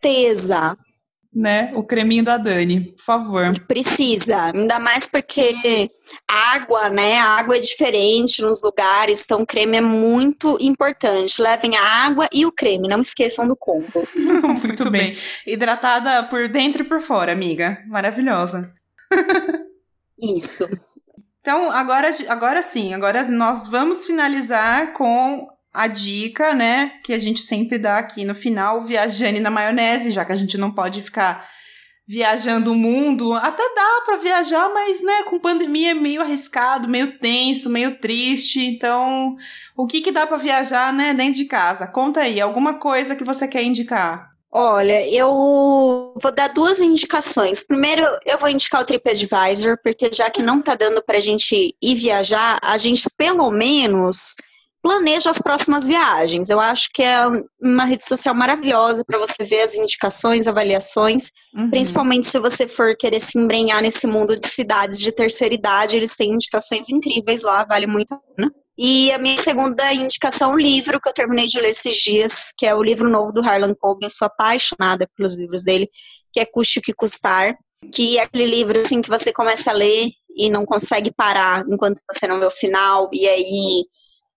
né, 1.34 1.72
o 1.74 1.82
creminho 1.82 2.22
da 2.22 2.36
Dani, 2.36 2.80
por 2.80 3.02
favor. 3.02 3.60
Precisa, 3.66 4.52
ainda 4.54 4.78
mais 4.78 5.08
porque 5.08 5.90
água, 6.28 6.88
né, 6.88 7.18
a 7.18 7.30
água 7.30 7.56
é 7.56 7.60
diferente 7.60 8.40
nos 8.40 8.62
lugares, 8.62 9.22
então 9.24 9.42
o 9.42 9.46
creme 9.46 9.78
é 9.78 9.80
muito 9.80 10.56
importante. 10.60 11.42
Levem 11.42 11.76
a 11.76 11.82
água 12.06 12.28
e 12.32 12.46
o 12.46 12.52
creme, 12.52 12.88
não 12.88 13.00
esqueçam 13.00 13.48
do 13.48 13.56
combo. 13.56 14.06
muito 14.62 14.88
bem. 14.90 15.16
Hidratada 15.44 16.22
por 16.24 16.46
dentro 16.48 16.82
e 16.82 16.88
por 16.88 17.00
fora, 17.00 17.32
amiga. 17.32 17.82
Maravilhosa. 17.88 18.72
Isso. 20.16 20.68
Então, 21.40 21.70
agora, 21.70 22.10
agora 22.28 22.62
sim, 22.62 22.94
agora 22.94 23.24
nós 23.24 23.68
vamos 23.68 24.06
finalizar 24.06 24.92
com 24.92 25.48
a 25.74 25.88
dica, 25.88 26.54
né, 26.54 26.92
que 27.02 27.12
a 27.12 27.18
gente 27.18 27.40
sempre 27.40 27.78
dá 27.78 27.98
aqui 27.98 28.24
no 28.24 28.34
final, 28.34 28.84
viajando 28.84 29.40
na 29.40 29.50
maionese, 29.50 30.12
já 30.12 30.24
que 30.24 30.30
a 30.30 30.36
gente 30.36 30.56
não 30.56 30.70
pode 30.70 31.02
ficar 31.02 31.48
viajando 32.06 32.70
o 32.70 32.76
mundo. 32.76 33.32
Até 33.32 33.62
dá 33.74 34.02
para 34.04 34.18
viajar, 34.18 34.70
mas, 34.72 35.02
né, 35.02 35.24
com 35.24 35.40
pandemia 35.40 35.90
é 35.90 35.94
meio 35.94 36.20
arriscado, 36.20 36.86
meio 36.86 37.18
tenso, 37.18 37.68
meio 37.68 37.98
triste. 37.98 38.60
Então, 38.60 39.34
o 39.76 39.84
que 39.86 40.00
que 40.00 40.12
dá 40.12 40.26
para 40.26 40.36
viajar, 40.36 40.92
né, 40.92 41.12
dentro 41.12 41.34
de 41.34 41.46
casa? 41.46 41.88
Conta 41.88 42.20
aí, 42.20 42.40
alguma 42.40 42.78
coisa 42.78 43.16
que 43.16 43.24
você 43.24 43.48
quer 43.48 43.64
indicar? 43.64 44.32
Olha, 44.56 45.04
eu 45.10 46.14
vou 46.22 46.32
dar 46.32 46.50
duas 46.50 46.80
indicações. 46.80 47.64
Primeiro, 47.66 48.04
eu 48.24 48.38
vou 48.38 48.48
indicar 48.48 48.80
o 48.80 48.84
TripAdvisor, 48.84 49.76
porque 49.82 50.08
já 50.12 50.30
que 50.30 50.40
não 50.40 50.62
tá 50.62 50.76
dando 50.76 51.02
pra 51.02 51.18
gente 51.18 51.74
ir 51.82 51.94
viajar, 51.96 52.60
a 52.62 52.78
gente 52.78 53.08
pelo 53.16 53.50
menos 53.50 54.36
planeja 54.84 55.30
as 55.30 55.40
próximas 55.40 55.86
viagens. 55.86 56.50
Eu 56.50 56.60
acho 56.60 56.90
que 56.92 57.02
é 57.02 57.24
uma 57.58 57.86
rede 57.86 58.04
social 58.04 58.34
maravilhosa 58.34 59.02
para 59.02 59.18
você 59.18 59.42
ver 59.42 59.62
as 59.62 59.74
indicações, 59.74 60.46
avaliações, 60.46 61.30
uhum. 61.56 61.70
principalmente 61.70 62.26
se 62.26 62.38
você 62.38 62.68
for 62.68 62.94
querer 62.94 63.18
se 63.18 63.38
embrenhar 63.38 63.80
nesse 63.80 64.06
mundo 64.06 64.38
de 64.38 64.46
cidades 64.46 65.00
de 65.00 65.10
terceira 65.10 65.54
idade, 65.54 65.96
eles 65.96 66.14
têm 66.14 66.34
indicações 66.34 66.90
incríveis 66.90 67.40
lá, 67.40 67.64
vale 67.64 67.86
muito 67.86 68.12
a 68.12 68.18
pena. 68.18 68.52
E 68.76 69.10
a 69.10 69.18
minha 69.18 69.38
segunda 69.38 69.90
indicação, 69.94 70.52
um 70.52 70.58
livro 70.58 71.00
que 71.00 71.08
eu 71.08 71.14
terminei 71.14 71.46
de 71.46 71.58
ler 71.58 71.70
esses 71.70 71.96
dias, 71.96 72.52
que 72.54 72.66
é 72.66 72.74
o 72.74 72.82
livro 72.82 73.08
novo 73.08 73.32
do 73.32 73.40
Harlan 73.40 73.74
Coben, 73.74 74.06
eu 74.06 74.10
sou 74.10 74.26
apaixonada 74.26 75.08
pelos 75.16 75.40
livros 75.40 75.64
dele, 75.64 75.88
que 76.30 76.40
é 76.40 76.44
Custe 76.44 76.80
o 76.80 76.82
que 76.82 76.92
Custar, 76.92 77.56
que 77.90 78.18
é 78.18 78.22
aquele 78.24 78.44
livro 78.44 78.78
assim 78.82 79.00
que 79.00 79.08
você 79.08 79.32
começa 79.32 79.70
a 79.70 79.74
ler 79.74 80.08
e 80.36 80.50
não 80.50 80.66
consegue 80.66 81.10
parar 81.10 81.64
enquanto 81.70 82.02
você 82.12 82.26
não 82.26 82.38
vê 82.38 82.44
o 82.44 82.50
final, 82.50 83.08
e 83.14 83.26
aí 83.26 83.84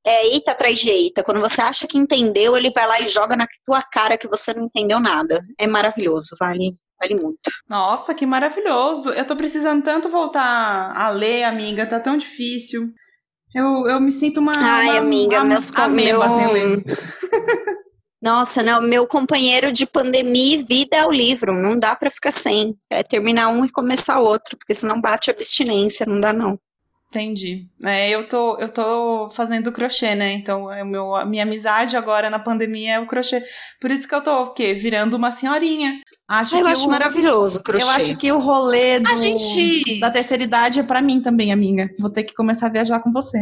é 0.08 0.28
eita 0.28 0.52
atrás 0.52 0.80
de 0.80 0.90
eita. 0.90 1.24
Quando 1.24 1.42
você 1.42 1.62
acha 1.62 1.86
que 1.88 1.98
entendeu, 1.98 2.56
ele 2.56 2.72
vai 2.72 2.88
lá 2.88 3.02
e 3.02 3.08
joga 3.08 3.36
na 3.36 3.48
tua 3.66 3.82
cara 3.82 4.18
que 4.18 4.28
você 4.28 4.54
não 4.54 4.64
entendeu 4.64 5.00
nada. 5.00 5.44
É 5.60 5.68
maravilhoso, 5.68 6.36
vale, 6.40 6.72
vale 7.02 7.16
muito. 7.16 7.52
Nossa, 7.68 8.14
que 8.14 8.26
maravilhoso. 8.26 9.10
Eu 9.10 9.26
tô 9.26 9.36
precisando 9.36 9.84
tanto 9.84 10.10
voltar 10.10 10.94
a 10.96 11.10
ler, 11.10 11.44
amiga, 11.44 11.86
tá 11.86 12.00
tão 12.00 12.16
difícil. 12.16 12.94
Eu, 13.54 13.88
eu 13.88 14.00
me 14.00 14.12
sinto 14.12 14.40
uma. 14.40 14.54
Ai, 14.56 14.92
uma, 14.92 14.98
amiga, 15.00 15.38
uma, 15.38 15.46
meus 15.46 15.74
ameba 15.76 16.30
sem 16.30 16.52
ler. 16.54 16.84
Nossa, 18.22 18.64
não, 18.64 18.82
meu 18.82 19.08
companheiro 19.08 19.72
de 19.72 19.86
pandemia 19.86 20.58
e 20.58 20.64
vida 20.64 20.98
é 20.98 21.06
o 21.06 21.12
livro, 21.12 21.54
não 21.54 21.78
dá 21.78 21.96
para 21.96 22.10
ficar 22.10 22.32
sem. 22.32 22.76
É 22.90 23.04
terminar 23.04 23.50
um 23.50 23.64
e 23.64 23.70
começar 23.70 24.20
outro, 24.20 24.58
porque 24.58 24.74
senão 24.74 25.00
bate 25.00 25.30
a 25.30 25.34
abstinência, 25.34 26.06
não 26.06 26.20
dá 26.20 26.34
não. 26.34 26.60
Entendi. 27.10 27.66
É, 27.84 28.10
eu 28.10 28.28
tô, 28.28 28.58
eu 28.58 28.68
tô 28.68 29.30
fazendo 29.32 29.72
crochê, 29.72 30.14
né? 30.14 30.34
Então, 30.34 30.72
é 30.72 30.84
meu, 30.84 31.16
a 31.16 31.24
minha 31.24 31.44
amizade 31.44 31.96
agora 31.96 32.30
na 32.30 32.38
pandemia 32.38 32.96
é 32.96 33.00
o 33.00 33.08
crochê. 33.08 33.42
Por 33.80 33.90
isso 33.90 34.08
que 34.08 34.14
eu 34.14 34.22
tô, 34.22 34.44
o 34.44 34.54
quê? 34.54 34.74
Virando 34.74 35.16
uma 35.16 35.32
senhorinha. 35.32 36.02
Acho 36.28 36.58
eu 36.58 36.68
acho 36.68 36.86
o, 36.86 36.92
maravilhoso 36.92 37.60
o 37.60 37.64
crochê. 37.64 37.86
Eu 37.86 37.90
acho 37.92 38.18
que 38.18 38.30
o 38.30 38.40
rolê 38.40 39.00
do, 39.00 39.16
gente... 39.16 40.00
da 40.02 40.12
terceira 40.12 40.44
idade 40.44 40.82
é 40.82 40.84
para 40.84 41.02
mim 41.02 41.22
também, 41.22 41.54
amiga. 41.54 41.90
Vou 41.98 42.10
ter 42.10 42.24
que 42.24 42.34
começar 42.34 42.68
a 42.68 42.72
viajar 42.72 43.00
com 43.00 43.12
você. 43.12 43.40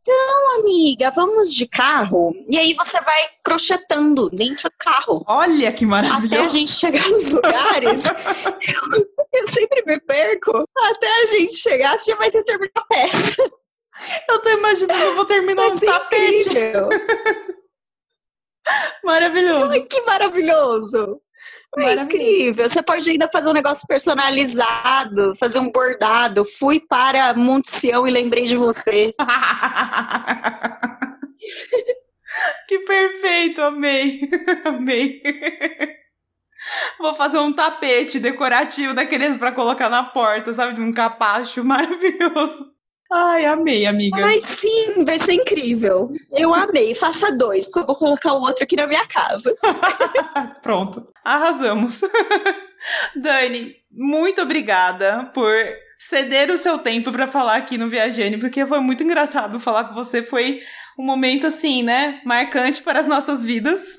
Então, 0.00 0.60
amiga, 0.60 1.10
vamos 1.10 1.54
de 1.54 1.66
carro. 1.66 2.34
E 2.48 2.58
aí 2.58 2.72
você 2.72 3.00
vai 3.02 3.22
crochetando 3.44 4.30
dentro 4.30 4.68
do 4.68 4.74
carro. 4.76 5.22
Olha 5.28 5.70
que 5.70 5.84
maravilhoso. 5.84 6.34
Até 6.34 6.44
a 6.44 6.48
gente 6.48 6.72
chegar 6.72 7.08
nos 7.08 7.28
lugares. 7.30 8.02
eu, 9.32 9.48
sempre 9.48 9.82
me 9.86 9.98
perco. 10.00 10.68
Até 10.90 11.22
a 11.22 11.26
gente 11.26 11.54
chegar, 11.54 11.96
você 11.96 12.10
já 12.10 12.16
vai 12.16 12.30
ter 12.30 12.42
terminado 12.44 12.72
a 12.76 12.84
peça. 12.84 13.50
Eu 14.28 14.40
tô 14.40 14.50
imaginando, 14.50 15.02
eu 15.02 15.14
vou 15.14 15.24
terminar 15.24 15.68
um 15.68 15.78
tapete. 15.78 16.48
maravilhoso. 19.04 19.70
Ai, 19.70 19.82
que 19.82 20.00
maravilhoso. 20.02 21.20
É 21.78 21.94
incrível. 21.94 22.68
Você 22.68 22.82
pode 22.82 23.10
ainda 23.10 23.30
fazer 23.32 23.48
um 23.48 23.54
negócio 23.54 23.86
personalizado, 23.86 25.34
fazer 25.36 25.58
um 25.58 25.70
bordado. 25.70 26.44
Fui 26.44 26.78
para 26.78 27.32
Monte 27.34 27.70
Sião 27.70 28.06
e 28.06 28.10
lembrei 28.10 28.44
de 28.44 28.56
você. 28.56 29.14
que 32.68 32.78
perfeito, 32.80 33.62
amei. 33.62 34.20
amei. 34.64 35.22
Vou 36.98 37.14
fazer 37.14 37.38
um 37.38 37.52
tapete 37.52 38.18
decorativo 38.18 38.94
daqueles 38.94 39.36
para 39.36 39.52
colocar 39.52 39.88
na 39.88 40.02
porta, 40.02 40.52
sabe? 40.52 40.74
De 40.74 40.80
um 40.80 40.92
capacho 40.92 41.62
maravilhoso. 41.64 42.72
Ai, 43.14 43.44
amei, 43.44 43.84
amiga. 43.84 44.24
Ai, 44.24 44.40
sim, 44.40 45.04
vai 45.04 45.18
ser 45.18 45.34
incrível. 45.34 46.10
Eu 46.30 46.54
amei. 46.54 46.94
Faça 46.94 47.30
dois, 47.30 47.66
porque 47.66 47.80
eu 47.80 47.86
vou 47.86 47.96
colocar 47.96 48.32
o 48.32 48.40
outro 48.40 48.64
aqui 48.64 48.74
na 48.74 48.86
minha 48.86 49.06
casa. 49.06 49.54
Pronto, 50.62 51.06
arrasamos. 51.22 52.00
Dani, 53.14 53.76
muito 53.90 54.40
obrigada 54.40 55.30
por 55.34 55.52
ceder 55.98 56.50
o 56.50 56.56
seu 56.56 56.78
tempo 56.78 57.12
para 57.12 57.28
falar 57.28 57.56
aqui 57.56 57.76
no 57.76 57.90
Viajane, 57.90 58.38
porque 58.38 58.64
foi 58.64 58.80
muito 58.80 59.02
engraçado 59.02 59.60
falar 59.60 59.84
com 59.84 59.94
você. 59.94 60.22
Foi 60.22 60.62
um 60.98 61.04
momento, 61.04 61.46
assim, 61.46 61.82
né, 61.82 62.20
marcante 62.24 62.82
para 62.82 62.98
as 62.98 63.06
nossas 63.06 63.44
vidas. 63.44 63.98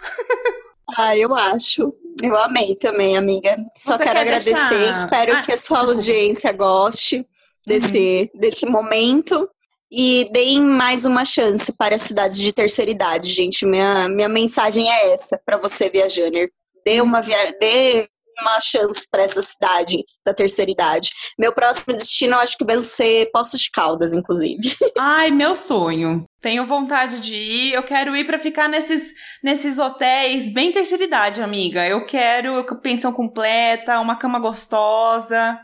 ah, 0.98 1.16
eu 1.16 1.36
acho. 1.36 1.94
Eu 2.24 2.38
amei 2.38 2.74
também, 2.76 3.18
amiga. 3.18 3.58
Só 3.76 3.98
você 3.98 4.04
quero 4.06 4.20
agradecer. 4.20 4.54
Deixar... 4.54 4.94
Espero 4.94 5.34
ah, 5.34 5.44
que 5.44 5.52
a 5.52 5.58
sua 5.58 5.80
audiência 5.80 6.54
goste 6.54 7.28
desse, 7.68 8.32
uhum. 8.34 8.40
desse 8.40 8.66
momento. 8.66 9.50
E 9.92 10.30
deem 10.32 10.62
mais 10.62 11.04
uma 11.04 11.26
chance 11.26 11.72
para 11.74 11.96
a 11.96 12.00
cidade 12.00 12.40
de 12.40 12.54
terceira 12.54 12.90
idade, 12.90 13.30
gente. 13.30 13.66
Minha, 13.66 14.08
minha 14.08 14.30
mensagem 14.30 14.90
é 14.90 15.14
essa 15.14 15.38
para 15.46 15.58
você, 15.58 15.90
viajaner. 15.90 16.50
Dê 16.86 17.02
uma, 17.02 17.22
via... 17.22 17.38
Dê 17.60 18.08
uma 18.42 18.60
chance 18.60 19.08
para 19.10 19.24
essa 19.24 19.42
cidade 19.42 19.98
da 20.26 20.34
terceira 20.34 20.72
idade. 20.72 21.10
Meu 21.38 21.54
próximo 21.54 21.96
destino, 21.96 22.34
eu 22.34 22.40
acho 22.40 22.58
que 22.58 22.66
vai 22.66 22.78
ser 22.80 23.30
Poços 23.32 23.62
de 23.62 23.72
Caldas, 23.72 24.14
inclusive. 24.14 24.76
Ai, 24.98 25.32
meu 25.32 25.56
sonho. 25.56 26.26
Tenho 26.42 26.66
vontade 26.66 27.20
de 27.20 27.36
ir. 27.36 27.74
Eu 27.74 27.84
quero 27.84 28.16
ir 28.16 28.26
para 28.26 28.38
ficar 28.38 28.68
nesses, 28.68 29.14
nesses 29.44 29.80
hotéis 29.80 30.54
bem 30.54 30.72
terceira 30.72 31.04
idade, 31.04 31.42
amiga. 31.42 31.88
Eu 31.88 32.06
quero 32.06 32.64
pensão 32.82 33.14
completa, 33.14 34.00
uma 34.00 34.18
cama 34.18 34.40
gostosa. 34.40 35.60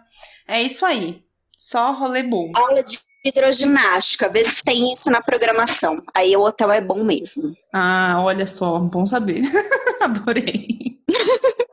É 0.48 0.62
isso 0.62 0.86
aí. 0.86 1.24
Só 1.58 1.92
rolê 1.92 2.24
bom. 2.24 2.52
Aula 2.56 2.82
de 2.82 2.98
hidroginástica, 3.24 4.30
vê 4.30 4.44
se 4.44 4.64
tem 4.64 4.92
isso 4.92 5.12
na 5.12 5.22
programação. 5.22 5.98
Aí 6.14 6.36
o 6.36 6.42
hotel 6.42 6.72
é 6.72 6.82
bom 6.82 7.04
mesmo. 7.04 7.54
Ah, 7.74 8.18
olha 8.22 8.48
só, 8.48 8.80
bom 8.80 9.06
saber. 9.06 9.44
Adorei. 10.00 10.98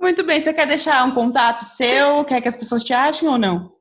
Muito 0.00 0.22
bem, 0.24 0.40
você 0.40 0.52
quer 0.52 0.66
deixar 0.66 1.04
um 1.06 1.14
contato 1.14 1.64
seu? 1.64 2.24
Quer 2.24 2.40
que 2.40 2.48
as 2.48 2.56
pessoas 2.56 2.82
te 2.82 2.92
achem 2.92 3.28
ou 3.28 3.38
não? 3.38 3.72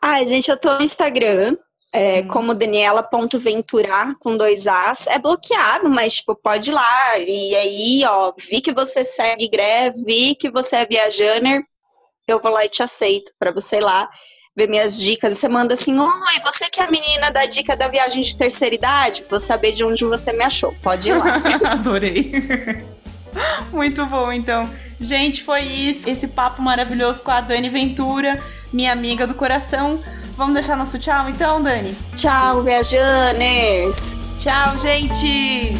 Ai, 0.00 0.24
gente, 0.26 0.50
eu 0.50 0.56
tô 0.56 0.74
no 0.74 0.82
Instagram, 0.82 1.56
é, 1.92 2.20
hum. 2.20 2.28
como 2.28 2.54
Daniela.venturar 2.54 4.14
com 4.20 4.36
dois 4.36 4.66
As. 4.66 5.06
É 5.06 5.18
bloqueado, 5.18 5.88
mas 5.88 6.14
tipo, 6.14 6.34
pode 6.36 6.70
ir 6.70 6.74
lá. 6.74 7.18
E 7.18 7.56
aí, 7.56 8.04
ó, 8.06 8.32
vi 8.38 8.60
que 8.60 8.72
você 8.72 9.02
segue 9.02 9.48
greve, 9.48 10.04
vi 10.04 10.34
que 10.34 10.50
você 10.50 10.76
é 10.76 10.86
viajaner, 10.86 11.62
eu 12.26 12.38
vou 12.38 12.52
lá 12.52 12.64
e 12.64 12.68
te 12.68 12.82
aceito 12.82 13.32
para 13.38 13.50
você 13.50 13.76
ir 13.76 13.80
lá 13.80 14.08
ver 14.54 14.68
minhas 14.68 15.00
dicas. 15.00 15.32
E 15.32 15.36
você 15.36 15.48
manda 15.48 15.74
assim: 15.74 15.98
Oi, 15.98 16.40
você 16.42 16.68
que 16.68 16.80
é 16.80 16.84
a 16.84 16.90
menina 16.90 17.30
da 17.30 17.46
dica 17.46 17.76
da 17.76 17.88
viagem 17.88 18.22
de 18.22 18.36
terceira 18.36 18.74
idade? 18.74 19.24
Vou 19.30 19.40
saber 19.40 19.72
de 19.72 19.84
onde 19.84 20.04
você 20.04 20.32
me 20.32 20.44
achou. 20.44 20.74
Pode 20.82 21.08
ir 21.08 21.14
lá. 21.14 21.40
Adorei. 21.72 22.32
Muito 23.72 24.04
bom, 24.06 24.32
então. 24.32 24.68
Gente, 25.00 25.44
foi 25.44 25.62
isso. 25.62 26.08
Esse 26.08 26.26
papo 26.28 26.60
maravilhoso 26.60 27.22
com 27.22 27.30
a 27.30 27.40
Dani 27.40 27.68
Ventura, 27.68 28.42
minha 28.72 28.92
amiga 28.92 29.26
do 29.26 29.34
coração. 29.34 29.98
Vamos 30.36 30.54
deixar 30.54 30.76
nosso 30.76 30.98
tchau 30.98 31.28
então, 31.28 31.62
Dani? 31.62 31.96
Tchau, 32.14 32.62
viajaners! 32.62 34.16
Tchau, 34.38 34.78
gente! 34.78 35.74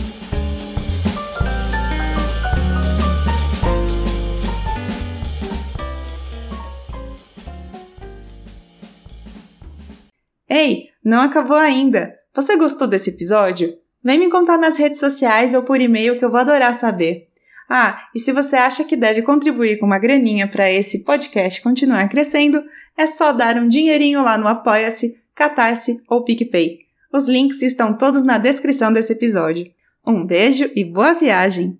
Ei, 10.48 10.88
não 11.04 11.20
acabou 11.20 11.56
ainda! 11.56 12.14
Você 12.34 12.56
gostou 12.56 12.88
desse 12.88 13.10
episódio? 13.10 13.76
Vem 14.02 14.18
me 14.18 14.30
contar 14.30 14.58
nas 14.58 14.76
redes 14.76 14.98
sociais 14.98 15.54
ou 15.54 15.62
por 15.62 15.80
e-mail 15.80 16.18
que 16.18 16.24
eu 16.24 16.30
vou 16.30 16.40
adorar 16.40 16.74
saber. 16.74 17.27
Ah, 17.68 18.08
e 18.14 18.18
se 18.18 18.32
você 18.32 18.56
acha 18.56 18.84
que 18.84 18.96
deve 18.96 19.22
contribuir 19.22 19.78
com 19.78 19.84
uma 19.84 19.98
graninha 19.98 20.48
para 20.48 20.70
esse 20.70 21.04
podcast 21.04 21.60
continuar 21.60 22.08
crescendo, 22.08 22.64
é 22.96 23.06
só 23.06 23.32
dar 23.32 23.56
um 23.56 23.68
dinheirinho 23.68 24.22
lá 24.22 24.38
no 24.38 24.48
Apoia-se, 24.48 25.20
Catarse 25.34 26.02
ou 26.08 26.24
PicPay. 26.24 26.78
Os 27.12 27.28
links 27.28 27.62
estão 27.62 27.96
todos 27.96 28.22
na 28.22 28.38
descrição 28.38 28.92
desse 28.92 29.12
episódio. 29.12 29.70
Um 30.06 30.24
beijo 30.24 30.70
e 30.74 30.84
boa 30.84 31.12
viagem! 31.12 31.78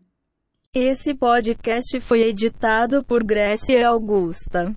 Esse 0.75 1.15
podcast 1.15 1.99
foi 2.01 2.23
editado 2.23 3.03
por 3.03 3.25
Grécia 3.25 3.89
Augusta. 3.89 4.77